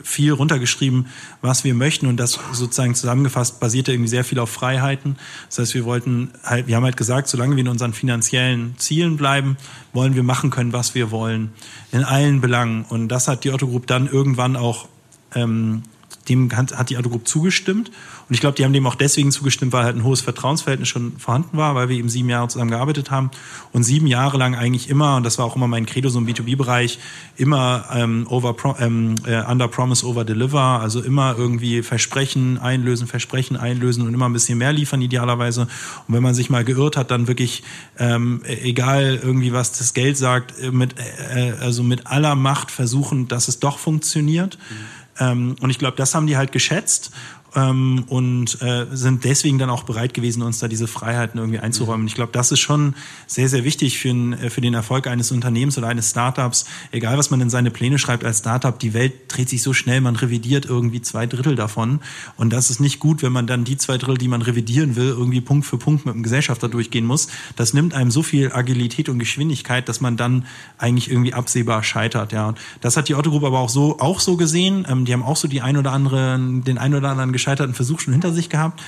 [0.07, 1.07] viel runtergeschrieben,
[1.43, 5.17] was wir möchten und das sozusagen zusammengefasst basierte irgendwie sehr viel auf Freiheiten.
[5.49, 9.17] Das heißt, wir wollten halt, wir haben halt gesagt, solange wir in unseren finanziellen Zielen
[9.17, 9.57] bleiben,
[9.93, 11.51] wollen wir machen können, was wir wollen
[11.91, 12.85] in allen Belangen.
[12.89, 14.87] Und das hat die Otto Group dann irgendwann auch
[15.35, 15.83] ähm,
[16.29, 17.91] dem hat die Otto Group zugestimmt.
[18.29, 21.17] Und ich glaube, die haben dem auch deswegen zugestimmt, weil halt ein hohes Vertrauensverhältnis schon
[21.19, 23.31] vorhanden war, weil wir eben sieben Jahre zusammen gearbeitet haben
[23.73, 26.27] und sieben Jahre lang eigentlich immer, und das war auch immer mein Credo so im
[26.27, 26.99] B2B-Bereich,
[27.37, 33.57] immer ähm, over, ähm, äh, under promise, over deliver, also immer irgendwie Versprechen einlösen, Versprechen
[33.57, 35.63] einlösen und immer ein bisschen mehr liefern idealerweise.
[36.09, 37.63] Und wenn man sich mal geirrt hat, dann wirklich,
[37.99, 43.29] ähm, egal irgendwie was das Geld sagt, äh, mit, äh, also mit aller Macht versuchen,
[43.29, 44.59] dass es doch funktioniert.
[44.69, 45.06] Mhm.
[45.19, 47.11] Ähm, und ich glaube, das haben die halt geschätzt
[47.57, 52.07] ähm, und äh, sind deswegen dann auch bereit gewesen, uns da diese Freiheiten irgendwie einzuräumen.
[52.07, 52.95] Ich glaube, das ist schon
[53.27, 56.67] sehr, sehr wichtig für, äh, für den Erfolg eines Unternehmens oder eines Startups.
[56.93, 60.03] Egal, was man in seine Pläne schreibt als Startup, die Welt dreht sich so schnell,
[60.03, 62.01] man revidiert irgendwie zwei Drittel davon.
[62.37, 65.09] Und das ist nicht gut, wenn man dann die zwei Drittel, die man revidieren will,
[65.09, 67.29] irgendwie Punkt für Punkt mit dem Gesellschafter durchgehen muss.
[67.57, 70.45] Das nimmt einem so viel Agilität und Geschwindigkeit, dass man dann
[70.77, 72.33] eigentlich irgendwie absehbar scheitert.
[72.33, 74.87] Ja, das hat die Otto Group aber auch so auch so gesehen.
[74.89, 78.01] Ähm, die haben auch so die ein oder anderen, den ein oder anderen gescheiterten Versuch
[78.01, 78.83] schon hinter sich gehabt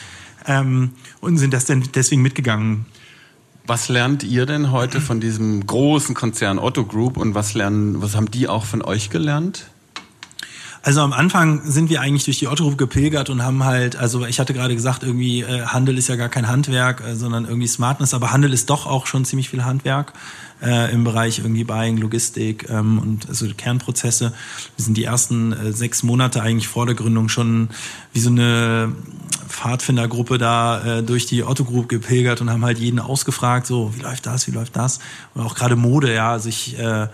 [0.47, 0.90] ähm,
[1.21, 2.87] und sind das denn deswegen mitgegangen.
[3.66, 8.16] Was lernt ihr denn heute von diesem großen Konzern Otto Group und was lernen, was
[8.16, 9.66] haben die auch von euch gelernt?
[10.83, 14.25] Also am Anfang sind wir eigentlich durch die Otto Group gepilgert und haben halt, also
[14.25, 17.68] ich hatte gerade gesagt, irgendwie äh, Handel ist ja gar kein Handwerk, äh, sondern irgendwie
[17.68, 20.14] Smartness, aber Handel ist doch auch schon ziemlich viel Handwerk
[20.62, 24.33] äh, im Bereich irgendwie Buying, Logistik ähm, und also Kernprozesse.
[24.77, 27.68] Wir sind die ersten äh, sechs Monate eigentlich vor der Gründung schon
[28.12, 28.92] wie so eine
[29.49, 34.01] Pfadfindergruppe da äh, durch die Otto Group gepilgert und haben halt jeden ausgefragt, so wie
[34.01, 35.01] läuft das, wie läuft das
[35.35, 37.09] und auch gerade Mode, ja, also äh,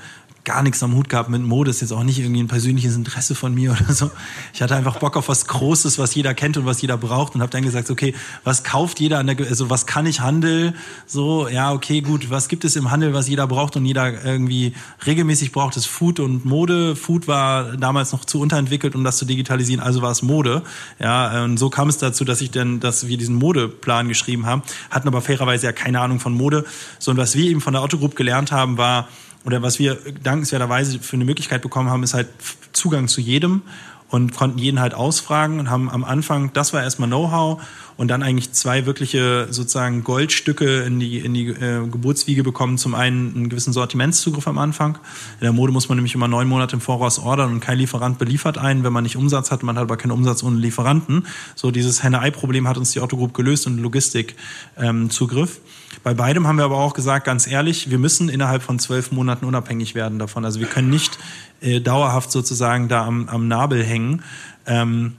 [0.45, 3.35] gar nichts am Hut gehabt mit Mode, ist jetzt auch nicht irgendwie ein persönliches Interesse
[3.35, 4.11] von mir oder so.
[4.53, 7.41] Ich hatte einfach Bock auf was Großes, was jeder kennt und was jeder braucht und
[7.41, 10.75] habe dann gesagt, okay, was kauft jeder an der, also was kann ich Handel?
[11.07, 14.75] So, ja, okay, gut, was gibt es im Handel, was jeder braucht und jeder irgendwie
[15.07, 16.95] regelmäßig braucht, ist Food und Mode.
[16.95, 20.63] Food war damals noch zu unterentwickelt, um das zu digitalisieren, also war es Mode.
[20.99, 24.63] Ja, und so kam es dazu, dass ich dann, dass wir diesen Modeplan geschrieben haben,
[24.91, 26.67] hatten aber fairerweise ja keine Ahnung von Mode,
[26.99, 29.09] sondern was wir eben von der Otto Group gelernt haben, war,
[29.45, 32.29] oder was wir dankenswerterweise für eine Möglichkeit bekommen haben, ist halt
[32.73, 33.63] Zugang zu jedem
[34.09, 37.63] und konnten jeden halt ausfragen und haben am Anfang, das war erstmal Know-how
[37.97, 42.77] und dann eigentlich zwei wirkliche sozusagen Goldstücke in die, in die äh, Geburtswiege bekommen.
[42.79, 44.99] Zum einen einen gewissen Sortimentszugriff am Anfang.
[45.41, 48.19] In der Mode muss man nämlich immer neun Monate im Voraus ordern und kein Lieferant
[48.19, 49.63] beliefert einen, wenn man nicht Umsatz hat.
[49.63, 51.27] Man hat aber keinen Umsatz ohne Lieferanten.
[51.55, 55.57] So dieses Henne-Ei-Problem hat uns die Otto Group gelöst und Logistikzugriff.
[55.57, 59.13] Ähm, Bei beidem haben wir aber auch gesagt, ganz ehrlich, wir müssen innerhalb von zwölf
[59.13, 60.45] Monaten unabhängig werden davon.
[60.45, 61.19] Also wir können nicht
[61.61, 64.23] äh, dauerhaft sozusagen da am, am Nabel hängen.
[64.67, 65.15] Ähm,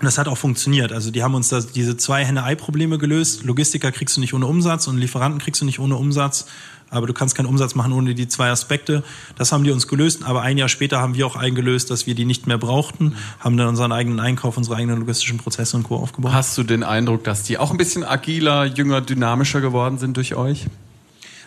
[0.00, 0.92] und das hat auch funktioniert.
[0.92, 3.44] Also die haben uns da diese zwei Henne-Ei-Probleme gelöst.
[3.44, 6.46] Logistiker kriegst du nicht ohne Umsatz und Lieferanten kriegst du nicht ohne Umsatz.
[6.88, 9.04] Aber du kannst keinen Umsatz machen ohne die zwei Aspekte.
[9.36, 10.24] Das haben die uns gelöst.
[10.24, 13.58] Aber ein Jahr später haben wir auch eingelöst, dass wir die nicht mehr brauchten, haben
[13.58, 15.96] dann unseren eigenen Einkauf, unsere eigenen logistischen Prozesse und Co.
[15.96, 16.32] aufgebaut.
[16.32, 20.34] Hast du den Eindruck, dass die auch ein bisschen agiler, jünger, dynamischer geworden sind durch
[20.34, 20.66] euch?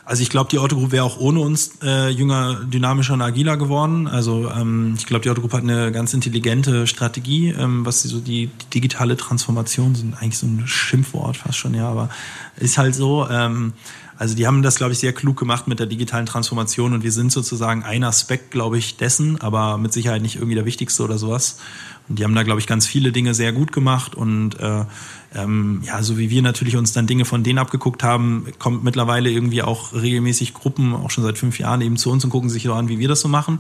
[0.06, 3.56] Also ich glaube, die Otto Group wäre auch ohne uns äh, jünger, dynamischer und agiler
[3.56, 4.08] geworden.
[4.08, 8.20] Also ähm, ich glaube, die Otto Group hat eine ganz intelligente Strategie, ähm, was so
[8.20, 12.10] die, die digitale Transformation sind eigentlich so ein Schimpfwort fast schon, ja, aber
[12.58, 13.28] ist halt so.
[13.30, 13.74] Ähm,
[14.18, 17.12] also die haben das, glaube ich, sehr klug gemacht mit der digitalen Transformation und wir
[17.12, 21.18] sind sozusagen ein Aspekt, glaube ich, dessen, aber mit Sicherheit nicht irgendwie der wichtigste oder
[21.18, 21.60] sowas.
[22.10, 24.86] Und die haben da, glaube ich, ganz viele Dinge sehr gut gemacht und äh,
[25.36, 29.32] ähm, ja, so wie wir natürlich uns dann Dinge von denen abgeguckt haben, kommt mittlerweile
[29.32, 32.64] irgendwie auch regelmäßig Gruppen, auch schon seit fünf Jahren eben zu uns und gucken sich
[32.64, 33.60] so an, wie wir das so machen.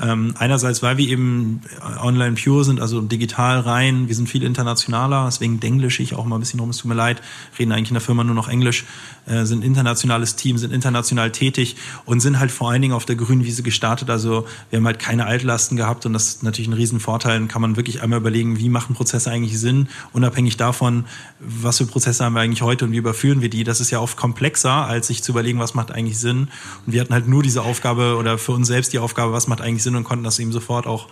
[0.00, 1.62] Ähm, einerseits, weil wir eben
[2.02, 6.36] online pure sind, also digital rein, wir sind viel internationaler, deswegen denglische ich auch mal
[6.36, 7.22] ein bisschen rum, es tut mir leid,
[7.58, 8.84] reden eigentlich in der Firma nur noch Englisch,
[9.26, 13.16] äh, sind internationales Team, sind international tätig und sind halt vor allen Dingen auf der
[13.16, 16.74] grünen Wiese gestartet, also wir haben halt keine Altlasten gehabt und das ist natürlich ein
[16.74, 20.95] Riesenvorteil, dann kann man wirklich einmal überlegen, wie machen Prozesse eigentlich Sinn, unabhängig davon,
[21.38, 23.64] was für Prozesse haben wir eigentlich heute und wie überführen wir die.
[23.64, 26.48] Das ist ja oft komplexer, als sich zu überlegen, was macht eigentlich Sinn.
[26.86, 29.60] Und wir hatten halt nur diese Aufgabe oder für uns selbst die Aufgabe, was macht
[29.60, 31.08] eigentlich Sinn und konnten das eben sofort auch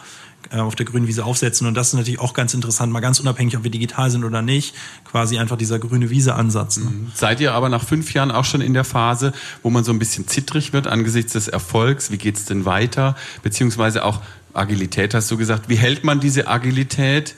[0.50, 1.66] äh, auf der grünen Wiese aufsetzen.
[1.66, 4.42] Und das ist natürlich auch ganz interessant, mal ganz unabhängig, ob wir digital sind oder
[4.42, 6.78] nicht, quasi einfach dieser grüne Wiese-Ansatz.
[6.78, 6.84] Ne?
[6.84, 7.12] Mhm.
[7.14, 9.98] Seid ihr aber nach fünf Jahren auch schon in der Phase, wo man so ein
[9.98, 12.10] bisschen zittrig wird angesichts des Erfolgs?
[12.10, 13.16] Wie geht's denn weiter?
[13.42, 14.20] Beziehungsweise auch
[14.52, 15.68] Agilität hast du gesagt.
[15.68, 17.34] Wie hält man diese Agilität?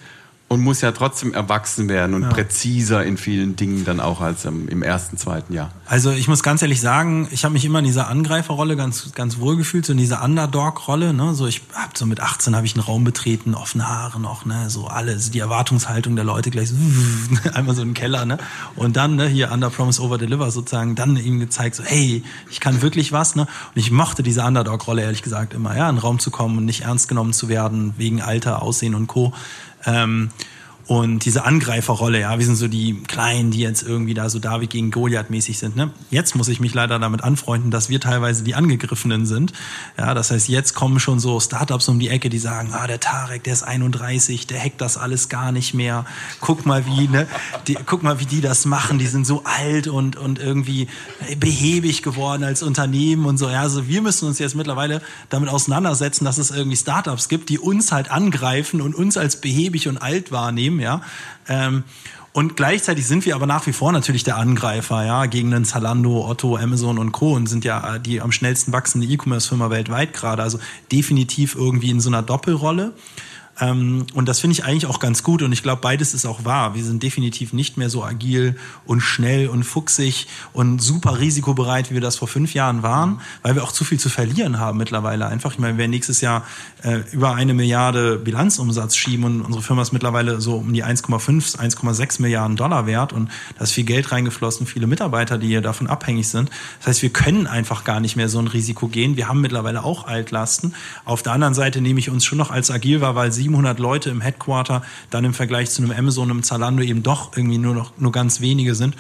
[0.49, 2.29] Und muss ja trotzdem erwachsen werden und ja.
[2.29, 5.73] präziser in vielen Dingen dann auch als im, im ersten, zweiten Jahr.
[5.87, 9.39] Also ich muss ganz ehrlich sagen, ich habe mich immer in dieser Angreiferrolle ganz ganz
[9.39, 11.13] wohl gefühlt, so in dieser Underdog-Rolle.
[11.15, 11.35] Ne?
[11.35, 14.71] So ich habe so mit 18 habe ich einen Raum betreten, offene Haare noch, ne,
[14.71, 16.77] so alles, die Erwartungshaltung der Leute gleich so,
[17.53, 18.39] einmal so den Keller, ne,
[18.77, 22.61] und dann ne, hier Under Promise Over Deliver sozusagen, dann ihm gezeigt, so hey, ich
[22.61, 26.01] kann wirklich was, ne, und ich mochte diese Underdog-Rolle ehrlich gesagt immer, ja, in den
[26.01, 29.33] Raum zu kommen und nicht ernst genommen zu werden wegen Alter, Aussehen und Co.
[29.87, 30.31] Ähm,
[30.89, 34.71] und diese Angreiferrolle, ja, wir sind so die Kleinen, die jetzt irgendwie da so David
[34.71, 35.75] gegen Goliath mäßig sind.
[35.75, 35.91] Ne?
[36.11, 39.53] Jetzt muss ich mich leider damit anfreunden, dass wir teilweise die Angegriffenen sind.
[39.99, 43.01] Ja, das heißt, jetzt kommen schon so Startups um die Ecke, die sagen, ah, der
[43.01, 46.05] Tarek, der ist 31, der hackt das alles gar nicht mehr.
[46.41, 47.27] Guck mal, wie, ne,
[47.67, 49.01] die, guck mal, wie die das machen.
[49.01, 50.87] Die sind so alt und, und irgendwie
[51.41, 53.49] behäbig geworden als Unternehmen und so.
[53.49, 57.59] Ja, also wir müssen uns jetzt mittlerweile damit auseinandersetzen, dass es irgendwie Startups gibt, die
[57.59, 61.01] uns halt angreifen und uns als behäbig und alt wahrnehmen Unternehmen, ja.
[61.49, 61.85] Ähm,
[62.33, 66.29] und gleichzeitig sind wir aber nach wie vor natürlich der Angreifer, ja, gegen den Zalando,
[66.29, 67.33] Otto, Amazon und Co.
[67.33, 70.43] und sind ja die am schnellsten wachsende E-Commerce-Firma weltweit gerade.
[70.43, 70.59] Also
[70.93, 72.93] definitiv irgendwie in so einer Doppelrolle.
[73.61, 76.45] Ähm, und das finde ich eigentlich auch ganz gut und ich glaube, beides ist auch
[76.45, 76.75] wahr.
[76.75, 81.95] Wir sind definitiv nicht mehr so agil und schnell und fuchsig und super risikobereit, wie
[81.95, 85.27] wir das vor fünf Jahren waren, weil wir auch zu viel zu verlieren haben mittlerweile
[85.27, 85.53] einfach.
[85.53, 86.45] Ich meine, wir werden nächstes Jahr
[86.83, 91.57] äh, über eine Milliarde Bilanzumsatz schieben und unsere Firma ist mittlerweile so um die 1,5,
[91.57, 95.87] 1,6 Milliarden Dollar wert und da ist viel Geld reingeflossen, viele Mitarbeiter, die hier davon
[95.87, 96.51] abhängig sind.
[96.79, 99.17] Das heißt, wir können einfach gar nicht mehr so ein Risiko gehen.
[99.17, 100.75] Wir haben mittlerweile auch Altlasten.
[101.05, 103.79] Auf der anderen Seite nehme ich uns schon noch als agil wahr, weil sie 700
[103.79, 107.75] Leute im Headquarter dann im Vergleich zu einem Amazon, einem Zalando eben doch irgendwie nur
[107.75, 108.97] noch nur ganz wenige sind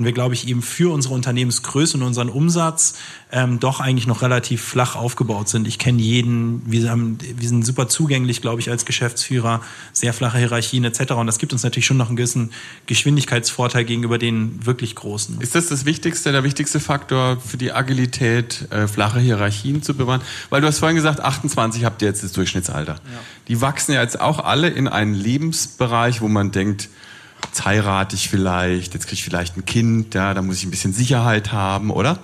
[0.00, 2.94] und wir, glaube ich, eben für unsere Unternehmensgröße und unseren Umsatz
[3.32, 5.68] ähm, doch eigentlich noch relativ flach aufgebaut sind.
[5.68, 9.60] Ich kenne jeden, wir, haben, wir sind super zugänglich, glaube ich, als Geschäftsführer,
[9.92, 11.12] sehr flache Hierarchien etc.
[11.12, 12.50] Und das gibt uns natürlich schon noch einen gewissen
[12.86, 15.38] Geschwindigkeitsvorteil gegenüber den wirklich Großen.
[15.42, 20.22] Ist das das Wichtigste, der wichtigste Faktor für die Agilität, äh, flache Hierarchien zu bewahren?
[20.48, 22.94] Weil du hast vorhin gesagt, 28 habt ihr jetzt das Durchschnittsalter.
[22.94, 23.00] Ja.
[23.48, 26.88] Die wachsen ja jetzt auch alle in einen Lebensbereich, wo man denkt,
[27.50, 30.70] jetzt heirate ich vielleicht, jetzt kriege ich vielleicht ein Kind, ja, da muss ich ein
[30.70, 32.18] bisschen Sicherheit haben, oder?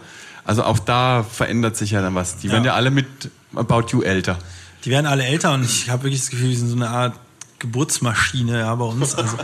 [0.44, 2.36] Also auch da verändert sich ja dann was.
[2.38, 2.52] Die ja.
[2.52, 3.06] werden ja alle mit
[3.54, 4.38] About You älter.
[4.84, 7.14] Die werden alle älter und ich habe wirklich das Gefühl, die sind so eine Art
[7.58, 9.14] Geburtsmaschine ja, bei uns.
[9.14, 9.36] Also,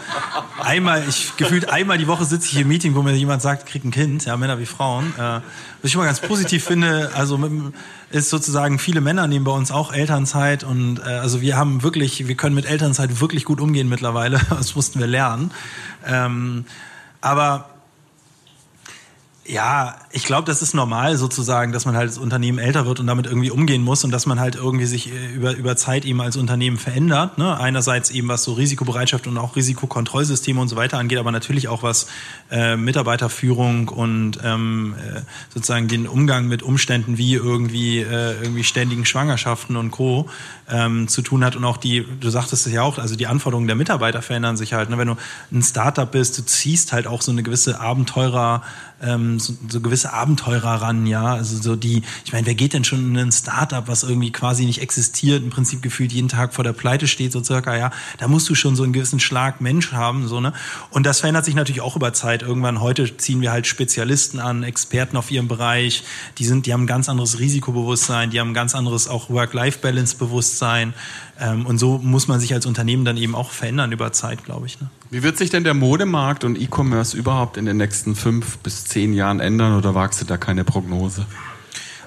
[0.61, 3.85] einmal, ich gefühlt einmal die Woche sitze ich im Meeting, wo mir jemand sagt, krieg
[3.85, 5.15] ein Kind, ja, Männer wie Frauen.
[5.17, 5.43] Äh, was
[5.83, 7.75] ich immer ganz positiv finde, also mit,
[8.11, 12.29] ist sozusagen, viele Männer nehmen bei uns auch Elternzeit und äh, also wir haben wirklich,
[12.29, 14.41] wir können mit Elternzeit wirklich gut umgehen mittlerweile.
[14.51, 15.51] Das mussten wir lernen.
[16.07, 16.67] Ähm,
[17.21, 17.72] aber
[19.45, 23.09] ja, ich glaube, das ist normal sozusagen, dass man halt als Unternehmen älter wird und
[23.09, 26.21] damit irgendwie umgehen muss und dass man halt irgendwie sich äh, über, über Zeit eben
[26.21, 27.39] als Unternehmen verändert.
[27.39, 27.59] Ne?
[27.59, 31.83] Einerseits eben was so Risikobereitschaft und auch Risikokontrollsysteme und so weiter angeht, aber natürlich auch
[31.83, 32.07] was
[32.53, 39.05] äh, Mitarbeiterführung und ähm, äh, sozusagen den Umgang mit Umständen wie irgendwie, äh, irgendwie ständigen
[39.05, 40.29] Schwangerschaften und Co.
[40.71, 43.67] Ähm, zu tun hat und auch die, du sagtest es ja auch, also die Anforderungen
[43.67, 44.89] der Mitarbeiter verändern sich halt.
[44.89, 44.97] Ne?
[44.97, 45.17] Wenn du
[45.51, 48.63] ein Startup bist, du ziehst halt auch so eine gewisse Abenteurer
[49.03, 51.35] ähm, so, so gewisse Abenteurer ran, ja.
[51.35, 54.65] Also so die, ich meine, wer geht denn schon in ein Startup, was irgendwie quasi
[54.65, 57.91] nicht existiert, im Prinzip gefühlt jeden Tag vor der Pleite steht, so circa, ja.
[58.19, 60.53] Da musst du schon so einen gewissen Schlag Mensch haben, so, ne.
[60.91, 62.43] Und das verändert sich natürlich auch über Zeit.
[62.43, 66.05] Irgendwann heute ziehen wir halt Spezialisten an, Experten auf ihrem Bereich.
[66.39, 70.95] Die sind, die haben ein ganz anderes Risikobewusstsein, die haben ein ganz anderes auch Work-Life-Balance-Bewusstsein.
[71.41, 74.67] Ähm, und so muss man sich als Unternehmen dann eben auch verändern über Zeit, glaube
[74.67, 74.81] ich.
[74.81, 74.89] Ne?
[75.13, 79.13] Wie wird sich denn der Modemarkt und E-Commerce überhaupt in den nächsten fünf bis zehn
[79.13, 81.27] Jahren ändern oder wagst du da keine Prognose?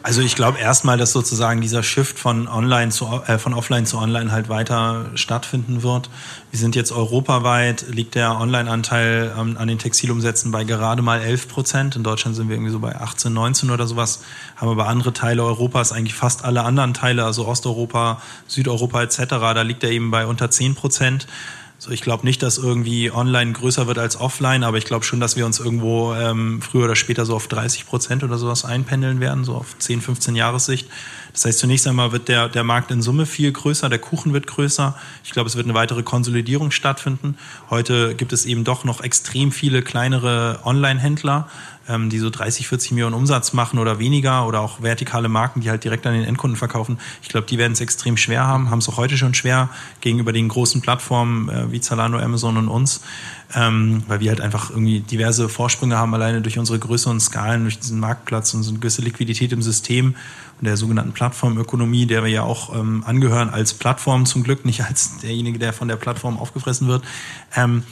[0.01, 3.99] Also ich glaube erstmal, dass sozusagen dieser Shift von online zu äh, von offline zu
[3.99, 6.09] online halt weiter stattfinden wird.
[6.49, 11.47] Wir sind jetzt europaweit liegt der Online-Anteil ähm, an den Textilumsätzen bei gerade mal 11
[11.47, 11.95] Prozent.
[11.95, 14.23] In Deutschland sind wir irgendwie so bei 18, 19 oder sowas.
[14.55, 19.17] Haben aber andere Teile Europas, eigentlich fast alle anderen Teile, also Osteuropa, Südeuropa etc.
[19.29, 21.27] Da liegt er eben bei unter 10 Prozent.
[21.85, 25.19] So, ich glaube nicht, dass irgendwie online größer wird als offline, aber ich glaube schon,
[25.19, 29.19] dass wir uns irgendwo ähm, früher oder später so auf 30 Prozent oder sowas einpendeln
[29.19, 30.89] werden, so auf 10, 15 Jahressicht.
[31.31, 34.47] Das heißt, zunächst einmal wird der, der Markt in Summe viel größer, der Kuchen wird
[34.47, 34.97] größer.
[35.23, 37.37] Ich glaube, es wird eine weitere Konsolidierung stattfinden.
[37.69, 41.47] Heute gibt es eben doch noch extrem viele kleinere Online-Händler,
[41.87, 45.69] ähm, die so 30, 40 Millionen Umsatz machen oder weniger oder auch vertikale Marken, die
[45.69, 46.99] halt direkt an den Endkunden verkaufen.
[47.21, 49.69] Ich glaube, die werden es extrem schwer haben, haben es auch heute schon schwer
[50.01, 53.01] gegenüber den großen Plattformen äh, wie Zalando, Amazon und uns,
[53.55, 57.63] ähm, weil wir halt einfach irgendwie diverse Vorsprünge haben, alleine durch unsere Größe und Skalen,
[57.63, 60.15] durch diesen Marktplatz und so eine gewisse Liquidität im System
[60.59, 64.83] und der sogenannten Plattformökonomie, der wir ja auch ähm, angehören als Plattform zum Glück, nicht
[64.83, 67.03] als derjenige, der von der Plattform aufgefressen wird.
[67.55, 67.83] Ähm,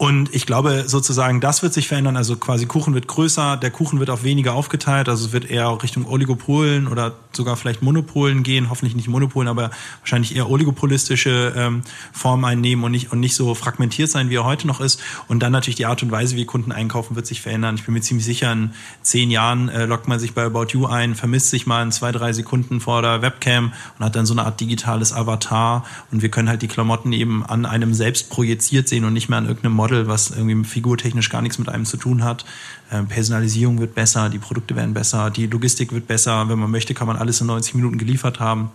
[0.00, 2.16] und ich glaube sozusagen, das wird sich verändern.
[2.16, 5.08] Also quasi Kuchen wird größer, der Kuchen wird auch weniger aufgeteilt.
[5.08, 8.70] Also es wird eher Richtung Oligopolen oder sogar vielleicht Monopolen gehen.
[8.70, 11.82] Hoffentlich nicht Monopolen, aber wahrscheinlich eher oligopolistische ähm,
[12.12, 15.00] Formen einnehmen und nicht, und nicht so fragmentiert sein, wie er heute noch ist.
[15.26, 17.74] Und dann natürlich die Art und Weise, wie Kunden einkaufen, wird sich verändern.
[17.74, 18.70] Ich bin mir ziemlich sicher, in
[19.02, 22.12] zehn Jahren äh, lockt man sich bei About You ein, vermisst sich mal in zwei,
[22.12, 25.84] drei Sekunden vor der Webcam und hat dann so eine Art digitales Avatar.
[26.12, 29.38] Und wir können halt die Klamotten eben an einem selbst projiziert sehen und nicht mehr
[29.38, 32.44] an irgendeinem Model Model, was irgendwie figurtechnisch gar nichts mit einem zu tun hat.
[32.90, 36.48] Ähm, Personalisierung wird besser, die Produkte werden besser, die Logistik wird besser.
[36.48, 38.70] Wenn man möchte, kann man alles in 90 Minuten geliefert haben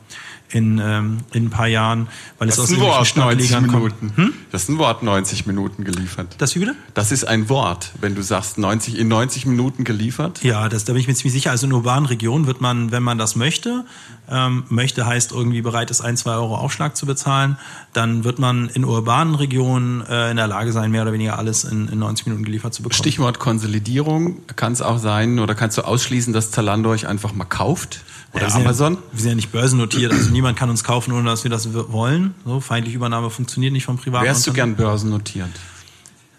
[0.54, 2.08] in, ähm, in ein paar Jahren,
[2.38, 3.96] weil das es aus irgendwelchen Stadtlegern kommt.
[4.16, 4.34] Hm?
[4.52, 6.36] Das ist ein Wort, 90 Minuten geliefert.
[6.38, 6.76] Das wie bitte?
[6.94, 10.44] Das ist ein Wort, wenn du sagst 90 in 90 Minuten geliefert.
[10.44, 11.52] Ja, das, da bin ich mir ziemlich sicher.
[11.52, 13.86] Also in urbanen Regionen wird man, wenn man das möchte,
[14.30, 17.58] ähm, möchte heißt irgendwie bereit ist, ein, zwei Euro Aufschlag zu bezahlen,
[17.94, 21.64] dann wird man in urbanen Regionen äh, in der Lage sein, mehr oder weniger alles
[21.64, 22.98] in, in 90 Minuten geliefert zu bekommen.
[22.98, 24.03] Stichwort Konsolidierung
[24.56, 28.04] kann es auch sein oder kannst du ausschließen, dass Zalando euch einfach mal kauft?
[28.34, 28.98] Oder ja, Amazon?
[29.12, 32.34] wir sind ja nicht börsennotiert, also niemand kann uns kaufen, ohne dass wir das wollen.
[32.46, 35.50] So, feindliche Übernahme funktioniert nicht vom privaten Wärst du gern börsennotiert?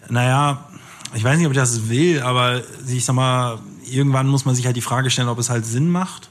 [0.09, 0.65] Naja,
[1.13, 3.59] ich weiß nicht, ob ich das will, aber ich sag mal,
[3.89, 6.29] irgendwann muss man sich halt die Frage stellen, ob es halt Sinn macht.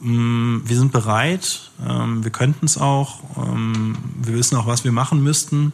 [0.00, 4.92] Mm, wir sind bereit, ähm, wir könnten es auch, ähm, wir wissen auch, was wir
[4.92, 5.72] machen müssten.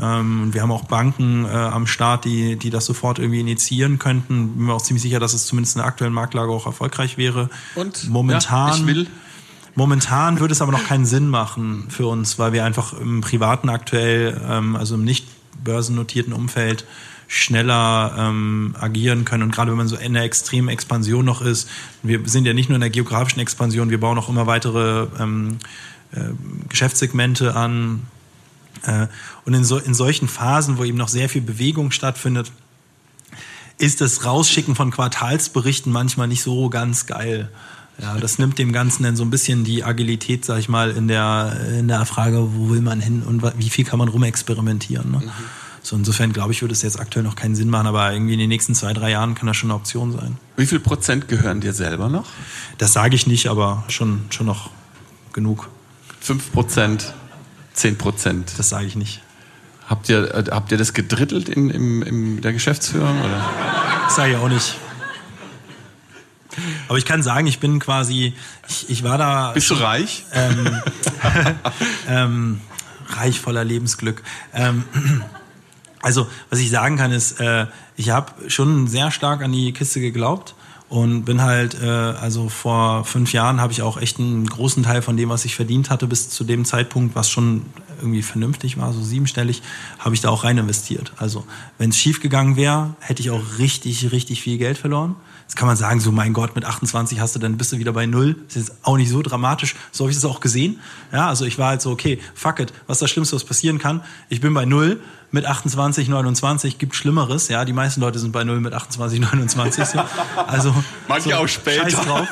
[0.00, 4.54] Ähm, wir haben auch Banken äh, am Start, die, die das sofort irgendwie initiieren könnten.
[4.54, 7.48] Bin mir auch ziemlich sicher, dass es zumindest in der aktuellen Marktlage auch erfolgreich wäre.
[7.74, 9.06] Und momentan, ja, ich will.
[9.74, 13.68] momentan würde es aber noch keinen Sinn machen für uns, weil wir einfach im privaten
[13.70, 15.26] aktuell, ähm, also im nicht
[15.64, 16.84] börsennotierten Umfeld
[17.28, 19.44] schneller ähm, agieren können.
[19.44, 21.68] Und gerade wenn man so in der extremen Expansion noch ist,
[22.02, 25.58] wir sind ja nicht nur in der geografischen Expansion, wir bauen auch immer weitere ähm,
[26.12, 26.20] äh,
[26.68, 28.02] Geschäftssegmente an,
[29.44, 32.52] und in, so, in solchen Phasen, wo eben noch sehr viel Bewegung stattfindet,
[33.78, 37.50] ist das Rausschicken von Quartalsberichten manchmal nicht so ganz geil.
[38.00, 41.08] Ja, das nimmt dem Ganzen dann so ein bisschen die Agilität, sag ich mal, in
[41.08, 45.10] der, in der Frage, wo will man hin und wie viel kann man rumexperimentieren.
[45.10, 45.18] Ne?
[45.18, 45.30] Mhm.
[45.82, 48.38] So insofern glaube ich, würde es jetzt aktuell noch keinen Sinn machen, aber irgendwie in
[48.38, 50.36] den nächsten zwei, drei Jahren kann das schon eine Option sein.
[50.56, 52.26] Wie viel Prozent gehören dir selber noch?
[52.76, 54.70] Das sage ich nicht, aber schon, schon noch
[55.32, 55.68] genug.
[56.20, 57.14] Fünf Prozent
[57.76, 58.52] 10 Prozent.
[58.58, 59.22] Das sage ich nicht.
[59.86, 63.20] Habt ihr, äh, habt ihr das gedrittelt in, in, in der Geschäftsführung?
[63.20, 63.48] Oder?
[64.04, 64.76] Das sage ich auch nicht.
[66.88, 68.34] Aber ich kann sagen, ich bin quasi,
[68.68, 69.52] ich, ich war da.
[69.52, 70.24] Bist schon, du reich?
[70.32, 70.80] Ähm,
[72.08, 72.60] ähm,
[73.08, 74.22] reich voller Lebensglück.
[74.54, 74.84] Ähm,
[76.00, 77.66] also, was ich sagen kann, ist, äh,
[77.96, 80.54] ich habe schon sehr stark an die Kiste geglaubt
[80.88, 85.02] und bin halt, äh, also vor fünf Jahren habe ich auch echt einen großen Teil
[85.02, 87.62] von dem, was ich verdient hatte, bis zu dem Zeitpunkt, was schon
[87.98, 89.62] irgendwie vernünftig war, so siebenstellig,
[89.98, 91.12] habe ich da auch rein investiert.
[91.16, 91.44] Also,
[91.78, 95.16] wenn es schief gegangen wäre, hätte ich auch richtig, richtig viel Geld verloren.
[95.46, 97.92] Jetzt kann man sagen, so mein Gott, mit 28 hast du, dann bist du wieder
[97.92, 98.34] bei Null.
[98.48, 99.76] Das ist jetzt auch nicht so dramatisch.
[99.92, 100.80] So habe ich das auch gesehen.
[101.12, 103.78] Ja, also ich war halt so, okay, fuck it, was ist das Schlimmste, was passieren
[103.78, 104.02] kann?
[104.28, 107.46] Ich bin bei Null mit 28, 29, gibt Schlimmeres.
[107.46, 109.84] Ja, die meisten Leute sind bei Null mit 28, 29.
[109.84, 110.00] So.
[110.48, 110.74] Also
[111.06, 111.90] manche so, auch später.
[111.90, 112.28] Scheiß drauf.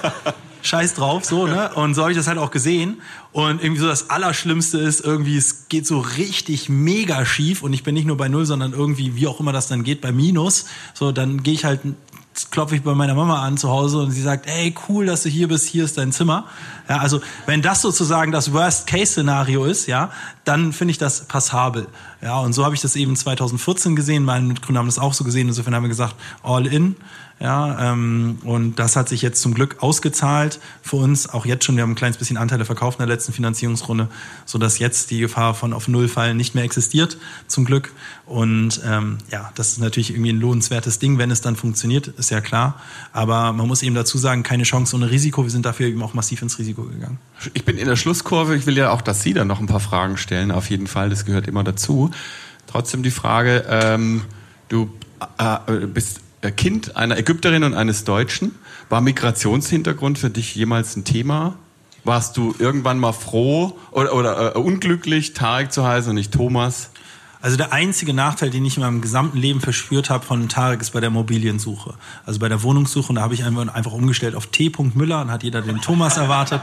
[0.63, 1.71] Scheiß drauf, so, ne?
[1.75, 3.03] Und so habe ich das halt auch gesehen.
[3.33, 7.83] Und irgendwie so das Allerschlimmste ist irgendwie, es geht so richtig mega schief und ich
[7.83, 10.65] bin nicht nur bei Null, sondern irgendwie, wie auch immer das dann geht, bei Minus.
[10.95, 11.81] So, dann gehe ich halt
[12.51, 15.29] klopfe ich bei meiner Mama an zu Hause und sie sagt, ey, cool, dass du
[15.29, 16.47] hier bist, hier ist dein Zimmer.
[16.89, 20.11] Ja, also wenn das sozusagen das Worst-Case-Szenario ist, ja,
[20.45, 21.87] dann finde ich das passabel.
[22.23, 25.25] Ja, und so habe ich das eben 2014 gesehen, meine Mitgründer haben das auch so
[25.25, 26.97] gesehen, insofern haben wir gesagt, all in.
[27.41, 31.29] Ja, ähm, und das hat sich jetzt zum Glück ausgezahlt für uns.
[31.29, 34.09] Auch jetzt schon, wir haben ein kleines bisschen Anteile verkauft in der letzten Finanzierungsrunde,
[34.47, 37.19] so dass jetzt die Gefahr von auf Null fallen nicht mehr existiert,
[37.49, 37.93] zum Glück.
[38.25, 42.31] Und ähm, ja, das ist natürlich irgendwie ein lohnenswertes Ding, wenn es dann funktioniert, ist
[42.31, 42.81] ja klar.
[43.13, 45.43] Aber man muss eben dazu sagen, keine Chance ohne Risiko.
[45.43, 47.19] Wir sind dafür eben auch massiv ins Risiko gegangen.
[47.53, 48.55] Ich bin in der Schlusskurve.
[48.57, 50.53] Ich will ja auch, dass Sie dann noch ein paar Fragen stellen.
[50.53, 52.13] Auf jeden Fall, das gehört immer dazu.
[52.69, 54.23] Trotzdem die Frage, ähm,
[54.69, 54.89] du
[55.39, 58.55] äh, bist äh, kind einer Ägypterin und eines Deutschen.
[58.89, 61.57] War Migrationshintergrund für dich jemals ein Thema?
[62.05, 66.91] Warst du irgendwann mal froh oder, oder äh, unglücklich, Tarek zu heißen und nicht Thomas?
[67.45, 70.95] Also der einzige Nachteil, den ich in meinem gesamten Leben verspürt habe von Tarek, ist
[70.95, 71.93] bei der Immobiliensuche.
[72.25, 74.73] Also bei der Wohnungssuche, und da habe ich einfach umgestellt auf T.
[74.95, 76.63] Müller und hat jeder den Thomas erwartet.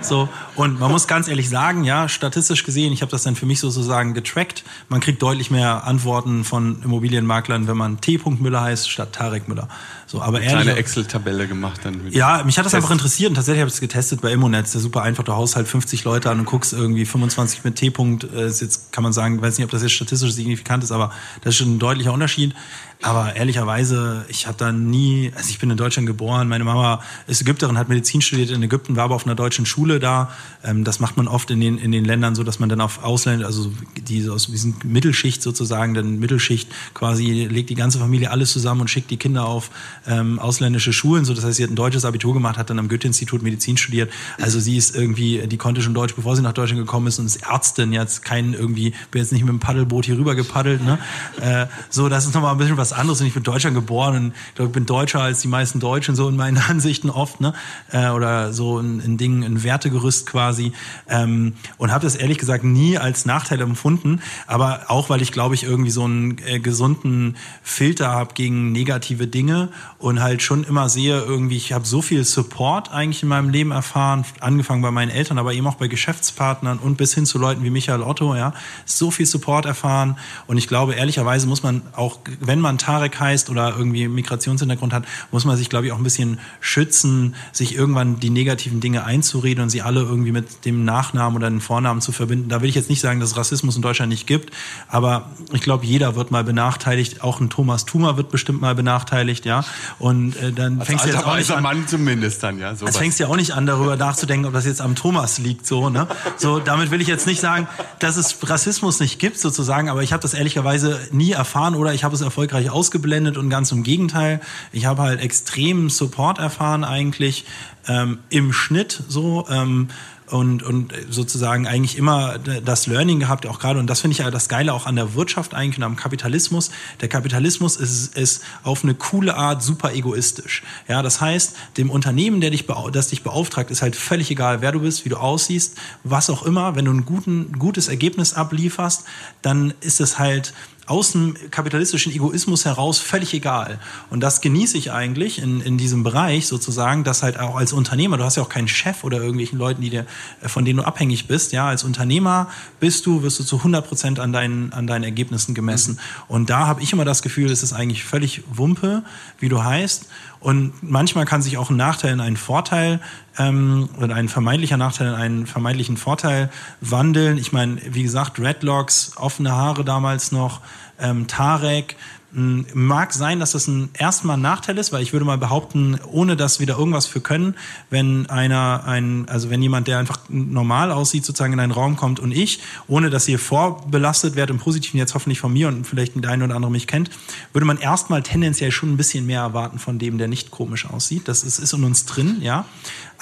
[0.00, 3.44] So und man muss ganz ehrlich sagen, ja, statistisch gesehen, ich habe das dann für
[3.44, 4.64] mich sozusagen getrackt.
[4.88, 8.18] Man kriegt deutlich mehr Antworten von Immobilienmaklern, wenn man T.
[8.24, 9.68] Müller heißt statt Tarek Müller.
[10.12, 12.02] So, aber ehrlich, Kleine Excel-Tabelle gemacht dann.
[12.10, 12.82] Ja, mich hat das Test.
[12.82, 14.72] einfach interessiert und tatsächlich habe ich es getestet bei Immonetz.
[14.72, 18.24] Der super einfach, du haust halt 50 Leute an und guckst irgendwie 25 mit T-Punkt.
[18.24, 21.12] Äh, ist jetzt kann man sagen, weiß nicht, ob das jetzt statistisch signifikant ist, aber
[21.40, 22.54] das ist schon ein deutlicher Unterschied.
[23.02, 27.42] Aber ehrlicherweise, ich habe da nie, also ich bin in Deutschland geboren, meine Mama ist
[27.42, 30.30] Ägypterin, hat Medizin studiert in Ägypten, war aber auf einer deutschen Schule da.
[30.62, 33.02] Ähm, das macht man oft in den, in den Ländern so, dass man dann auf
[33.02, 38.52] Ausländer, also die aus diesen Mittelschicht sozusagen, dann Mittelschicht quasi legt die ganze Familie alles
[38.52, 39.70] zusammen und schickt die Kinder auf
[40.06, 41.24] ähm, ausländische Schulen.
[41.24, 44.12] So, das heißt, sie hat ein deutsches Abitur gemacht, hat dann am Goethe-Institut Medizin studiert.
[44.40, 47.26] Also sie ist irgendwie, die konnte schon Deutsch, bevor sie nach Deutschland gekommen ist und
[47.26, 50.84] ist Ärztin, jetzt kein irgendwie, bin jetzt nicht mit dem Paddelboot hier rüber gepaddelt.
[50.84, 51.00] Ne?
[51.40, 53.20] Äh, so, das ist nochmal ein bisschen was anderes.
[53.20, 56.28] Und ich bin in Deutschland geboren und ich bin deutscher als die meisten Deutschen so
[56.28, 57.54] in meinen Ansichten oft, ne?
[57.90, 60.72] Äh, oder so in, in Dingen, ein Wertegerüst quasi.
[61.08, 65.54] Ähm, und habe das ehrlich gesagt nie als Nachteil empfunden, aber auch, weil ich glaube
[65.54, 69.68] ich irgendwie so einen äh, gesunden Filter habe gegen negative Dinge
[69.98, 73.70] und halt schon immer sehe irgendwie, ich habe so viel Support eigentlich in meinem Leben
[73.70, 77.62] erfahren, angefangen bei meinen Eltern, aber eben auch bei Geschäftspartnern und bis hin zu Leuten
[77.64, 78.52] wie Michael Otto, ja,
[78.84, 80.16] so viel Support erfahren.
[80.46, 85.04] Und ich glaube ehrlicherweise muss man auch, wenn man Tarek heißt oder irgendwie Migrationshintergrund hat,
[85.30, 89.64] muss man sich, glaube ich, auch ein bisschen schützen, sich irgendwann die negativen Dinge einzureden
[89.64, 92.48] und sie alle irgendwie mit dem Nachnamen oder dem Vornamen zu verbinden.
[92.48, 94.52] Da will ich jetzt nicht sagen, dass es Rassismus in Deutschland nicht gibt,
[94.88, 97.22] aber ich glaube, jeder wird mal benachteiligt.
[97.22, 99.64] Auch ein Thomas Thumer wird bestimmt mal benachteiligt, ja.
[99.98, 102.74] Und äh, dann Als fängst du jetzt auch nicht an, Mann zumindest dann, ja.
[102.74, 102.96] Sowas.
[102.96, 105.90] fängst du ja auch nicht an, darüber nachzudenken, ob das jetzt am Thomas liegt, so,
[105.90, 106.06] ne?
[106.36, 107.68] So, damit will ich jetzt nicht sagen,
[107.98, 112.04] dass es Rassismus nicht gibt, sozusagen, aber ich habe das ehrlicherweise nie erfahren oder ich
[112.04, 114.40] habe es erfolgreich ausgeblendet abgewendet und ganz im Gegenteil.
[114.72, 117.44] Ich habe halt extremen Support erfahren eigentlich
[117.88, 119.46] ähm, im Schnitt so.
[119.48, 119.88] Ähm,
[120.28, 124.30] und, und sozusagen eigentlich immer das Learning gehabt, auch gerade, und das finde ich ja
[124.30, 126.70] das Geile auch an der Wirtschaft eigentlich und am Kapitalismus.
[127.02, 130.62] Der Kapitalismus ist, ist auf eine coole Art super egoistisch.
[130.88, 134.72] Ja, das heißt, dem Unternehmen, der dich, das dich beauftragt, ist halt völlig egal, wer
[134.72, 136.76] du bist, wie du aussiehst, was auch immer.
[136.76, 139.04] Wenn du ein guten, gutes Ergebnis ablieferst,
[139.42, 140.54] dann ist es halt,
[140.92, 143.78] aus dem kapitalistischen Egoismus heraus völlig egal.
[144.10, 148.18] Und das genieße ich eigentlich in, in diesem Bereich sozusagen, dass halt auch als Unternehmer,
[148.18, 150.04] du hast ja auch keinen Chef oder irgendwelchen Leuten, die dir,
[150.42, 153.88] äh, von denen du abhängig bist, ja, als Unternehmer bist du, wirst du zu 100
[153.88, 155.94] Prozent an deinen, an deinen Ergebnissen gemessen.
[155.94, 156.24] Mhm.
[156.28, 159.02] Und da habe ich immer das Gefühl, es ist eigentlich völlig Wumpe,
[159.38, 160.08] wie du heißt.
[160.42, 163.00] Und manchmal kann sich auch ein Nachteil in einen Vorteil
[163.38, 167.38] ähm, oder ein vermeintlicher Nachteil in einen vermeintlichen Vorteil wandeln.
[167.38, 170.60] Ich meine, wie gesagt, Redlocks, offene Haare damals noch,
[170.98, 171.96] ähm, Tarek,
[172.34, 176.34] Mag sein, dass das ein erstmal ein Nachteil ist, weil ich würde mal behaupten, ohne
[176.34, 177.56] dass wir da irgendwas für können,
[177.90, 182.20] wenn einer, ein, also wenn jemand, der einfach normal aussieht, sozusagen in einen Raum kommt
[182.20, 186.12] und ich, ohne dass ihr vorbelastet werdet, im Positiven jetzt hoffentlich von mir und vielleicht
[186.22, 187.10] der eine oder andere mich kennt,
[187.52, 191.28] würde man erstmal tendenziell schon ein bisschen mehr erwarten von dem, der nicht komisch aussieht.
[191.28, 192.64] Das ist, ist in uns drin, ja.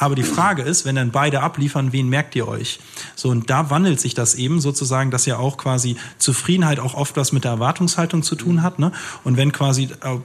[0.00, 2.80] Aber die Frage ist, wenn dann beide abliefern, wen merkt ihr euch?
[3.14, 7.18] So, und da wandelt sich das eben sozusagen, dass ja auch quasi Zufriedenheit auch oft
[7.18, 8.78] was mit der Erwartungshaltung zu tun hat.
[8.78, 8.92] Ne?
[9.24, 10.16] Und wenn quasi äh,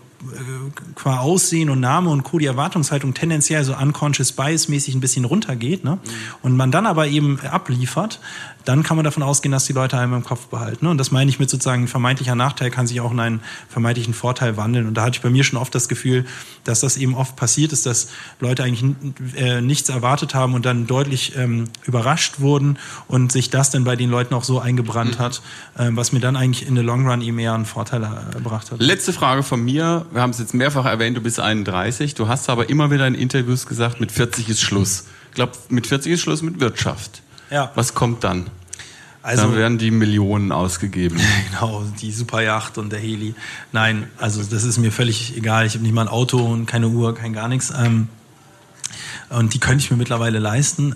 [0.95, 2.39] qua Aussehen und Name und Co.
[2.39, 5.99] die Erwartungshaltung tendenziell so unconscious bias mäßig ein bisschen runtergeht, ne?
[6.41, 8.19] und man dann aber eben abliefert,
[8.65, 10.85] dann kann man davon ausgehen, dass die Leute einem im Kopf behalten.
[10.85, 10.91] Ne?
[10.91, 14.13] Und das meine ich mit sozusagen ein vermeintlicher Nachteil kann sich auch in einen vermeintlichen
[14.13, 14.87] Vorteil wandeln.
[14.87, 16.25] Und da hatte ich bei mir schon oft das Gefühl,
[16.63, 18.09] dass das eben oft passiert ist, dass
[18.39, 18.83] Leute eigentlich
[19.35, 23.95] äh, nichts erwartet haben und dann deutlich ähm, überrascht wurden und sich das dann bei
[23.95, 25.23] den Leuten auch so eingebrannt mhm.
[25.23, 25.41] hat,
[25.77, 28.81] äh, was mir dann eigentlich in the long run eben eher einen Vorteil erbracht hat.
[28.81, 32.49] Letzte Frage von mir wir haben es jetzt mehrfach erwähnt, du bist 31, du hast
[32.49, 35.05] aber immer wieder in Interviews gesagt, mit 40 ist Schluss.
[35.29, 37.21] Ich glaube, mit 40 ist Schluss mit Wirtschaft.
[37.51, 37.71] Ja.
[37.75, 38.47] Was kommt dann?
[39.21, 41.19] Also, dann werden die Millionen ausgegeben.
[41.51, 43.33] Genau, die Superjacht und der Heli.
[43.71, 45.65] Nein, also das ist mir völlig egal.
[45.65, 47.73] Ich habe nicht mal ein Auto und keine Uhr, kein gar nichts.
[47.77, 48.07] Ähm,
[49.29, 50.95] und die könnte ich mir mittlerweile leisten.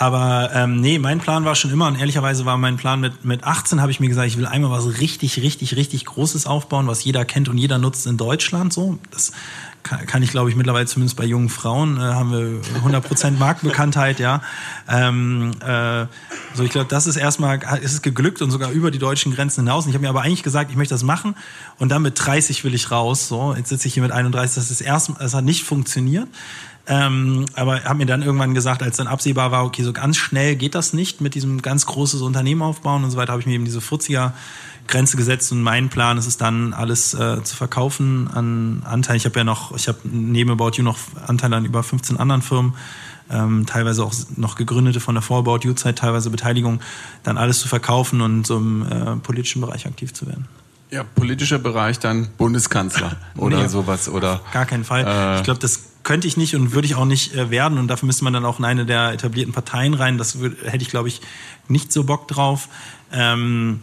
[0.00, 3.44] Aber ähm, nee, mein Plan war schon immer, und ehrlicherweise war mein Plan mit, mit
[3.44, 7.04] 18, habe ich mir gesagt, ich will einmal was richtig, richtig, richtig Großes aufbauen, was
[7.04, 8.72] jeder kennt und jeder nutzt in Deutschland.
[8.72, 9.32] So, das
[9.82, 14.20] kann, kann ich, glaube ich, mittlerweile zumindest bei jungen Frauen äh, haben wir 100% Marktbekanntheit,
[14.20, 14.40] ja.
[14.88, 16.06] Ähm, äh,
[16.54, 19.64] so, ich glaube, das ist erstmal, ist es geglückt und sogar über die deutschen Grenzen
[19.64, 19.84] hinaus.
[19.84, 21.34] Und ich habe mir aber eigentlich gesagt, ich möchte das machen
[21.78, 23.28] und dann mit 30 will ich raus.
[23.28, 26.28] So, jetzt sitze ich hier mit 31, das ist erst, das hat nicht funktioniert.
[26.90, 30.56] Ähm, aber habe mir dann irgendwann gesagt, als dann absehbar war, okay, so ganz schnell
[30.56, 33.54] geht das nicht mit diesem ganz großes Unternehmen aufbauen und so weiter, habe ich mir
[33.54, 34.32] eben diese 40er
[34.88, 39.18] Grenze gesetzt und mein Plan ist es dann, alles äh, zu verkaufen an Anteilen.
[39.18, 42.42] Ich habe ja noch, ich habe neben About You noch Anteile an über 15 anderen
[42.42, 42.74] Firmen,
[43.30, 46.80] ähm, teilweise auch noch gegründete von der Vor About You-Zeit, teilweise Beteiligung,
[47.22, 50.48] dann alles zu verkaufen und so im äh, politischen Bereich aktiv zu werden.
[50.90, 54.40] Ja, politischer Bereich dann Bundeskanzler oder nee, sowas oder.
[54.52, 55.04] Gar keinen Fall.
[55.06, 57.88] Äh, ich glaube, das könnte ich nicht und würde ich auch nicht äh, werden und
[57.88, 60.18] dafür müsste man dann auch in eine der etablierten Parteien rein.
[60.18, 61.20] Das hätte ich, glaube ich,
[61.68, 62.68] nicht so Bock drauf.
[63.12, 63.80] Ähm,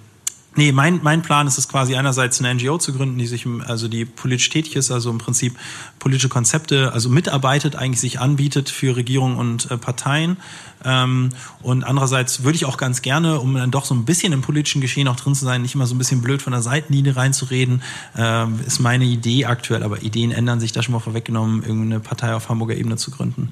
[0.57, 3.87] Nee, mein, mein Plan ist es quasi einerseits eine NGO zu gründen, die sich, also
[3.87, 5.55] die politisch tätig ist, also im Prinzip
[5.99, 10.37] politische Konzepte, also mitarbeitet, eigentlich sich anbietet für Regierungen und äh, Parteien.
[10.83, 11.29] Ähm,
[11.61, 14.81] und andererseits würde ich auch ganz gerne, um dann doch so ein bisschen im politischen
[14.81, 17.83] Geschehen auch drin zu sein, nicht immer so ein bisschen blöd von der Seitenlinie reinzureden,
[18.15, 22.33] äh, ist meine Idee aktuell, aber Ideen ändern sich da schon mal vorweggenommen, irgendeine Partei
[22.33, 23.51] auf Hamburger Ebene zu gründen.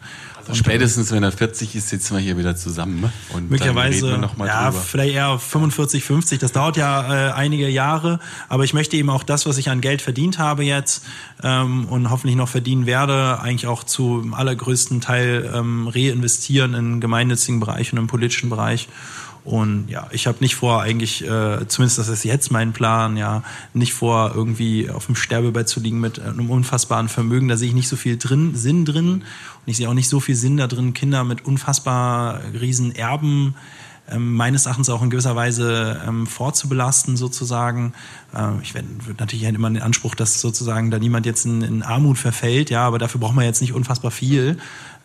[0.53, 3.11] Spätestens, wenn er 40 ist, sitzen wir hier wieder zusammen.
[3.33, 4.81] Und möglicherweise, dann noch mal ja, drüber.
[4.81, 6.39] vielleicht eher 45, 50.
[6.39, 8.19] Das dauert ja äh, einige Jahre,
[8.49, 11.03] aber ich möchte eben auch das, was ich an Geld verdient habe jetzt
[11.43, 17.59] ähm, und hoffentlich noch verdienen werde, eigentlich auch zu allergrößten Teil ähm, reinvestieren in gemeinnützigen
[17.59, 18.87] Bereich und im politischen Bereich.
[19.45, 23.43] Und ja, ich habe nicht vor, eigentlich, äh, zumindest das ist jetzt mein Plan, ja,
[23.75, 27.47] nicht vor, irgendwie auf dem Sterbebett zu liegen mit einem unfassbaren Vermögen.
[27.47, 29.11] Da sehe ich nicht so viel drin, Sinn drin.
[29.13, 29.23] Und
[29.67, 33.53] ich sehe auch nicht so viel Sinn da drin, Kinder mit unfassbar riesen Erben
[34.09, 37.93] ähm, meines Erachtens auch in gewisser Weise ähm, vorzubelasten sozusagen.
[38.35, 38.87] Äh, ich würde
[39.17, 42.85] natürlich halt immer den Anspruch, dass sozusagen da niemand jetzt in, in Armut verfällt, ja,
[42.85, 44.57] aber dafür braucht man jetzt nicht unfassbar viel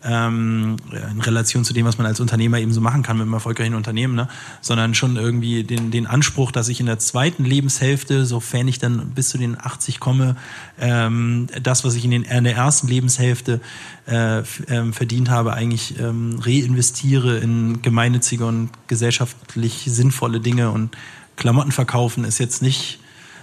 [0.03, 0.77] ähm,
[1.11, 3.75] in Relation zu dem, was man als Unternehmer eben so machen kann mit einem erfolgreichen
[3.75, 4.27] Unternehmen, ne?
[4.61, 9.11] sondern schon irgendwie den, den Anspruch, dass ich in der zweiten Lebenshälfte, sofern ich dann
[9.11, 10.35] bis zu den 80 komme,
[10.79, 13.61] ähm, das, was ich in, den, in der ersten Lebenshälfte
[14.07, 20.95] äh, ähm, verdient habe, eigentlich ähm, reinvestiere in gemeinnützige und gesellschaftlich sinnvolle Dinge und
[21.35, 22.99] Klamotten verkaufen ist jetzt nicht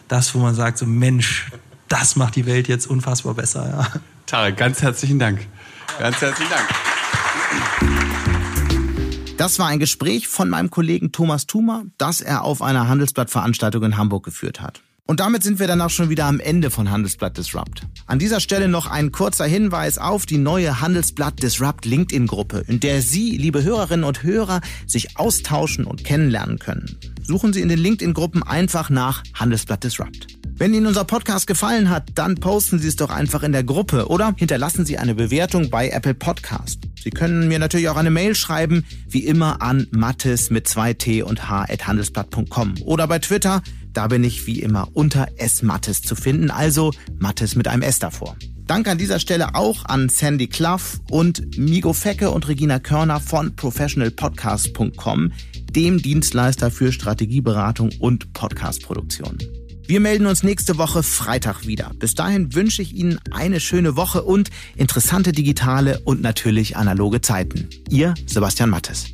[0.08, 1.50] das, wo man sagt, so Mensch,
[1.88, 3.68] das macht die Welt jetzt unfassbar besser.
[3.68, 4.00] Ja.
[4.26, 5.46] Tarek, ganz herzlichen Dank.
[5.98, 6.68] Ganz herzlichen Dank.
[9.36, 13.96] Das war ein Gespräch von meinem Kollegen Thomas Thumer, das er auf einer Handelsblattveranstaltung in
[13.96, 14.80] Hamburg geführt hat.
[15.06, 17.82] Und damit sind wir dann auch schon wieder am Ende von Handelsblatt Disrupt.
[18.06, 23.00] An dieser Stelle noch ein kurzer Hinweis auf die neue Handelsblatt Disrupt LinkedIn-Gruppe, in der
[23.00, 26.98] Sie, liebe Hörerinnen und Hörer, sich austauschen und kennenlernen können.
[27.28, 30.28] Suchen Sie in den LinkedIn-Gruppen einfach nach Handelsblatt Disrupt.
[30.56, 34.08] Wenn Ihnen unser Podcast gefallen hat, dann posten Sie es doch einfach in der Gruppe
[34.08, 36.88] oder hinterlassen Sie eine Bewertung bei Apple Podcast.
[36.98, 41.50] Sie können mir natürlich auch eine Mail schreiben, wie immer an mattes mit 2t und
[41.50, 43.62] h at handelsblatt.com oder bei Twitter,
[43.92, 48.36] da bin ich wie immer unter smattes zu finden, also Mattes mit einem S davor.
[48.68, 53.56] Dank an dieser Stelle auch an Sandy Clough und Migo Fecke und Regina Körner von
[53.56, 55.32] professionalpodcast.com,
[55.74, 59.38] dem Dienstleister für Strategieberatung und Podcastproduktion.
[59.86, 61.92] Wir melden uns nächste Woche Freitag wieder.
[61.98, 67.70] Bis dahin wünsche ich Ihnen eine schöne Woche und interessante digitale und natürlich analoge Zeiten.
[67.88, 69.06] Ihr Sebastian Mattes.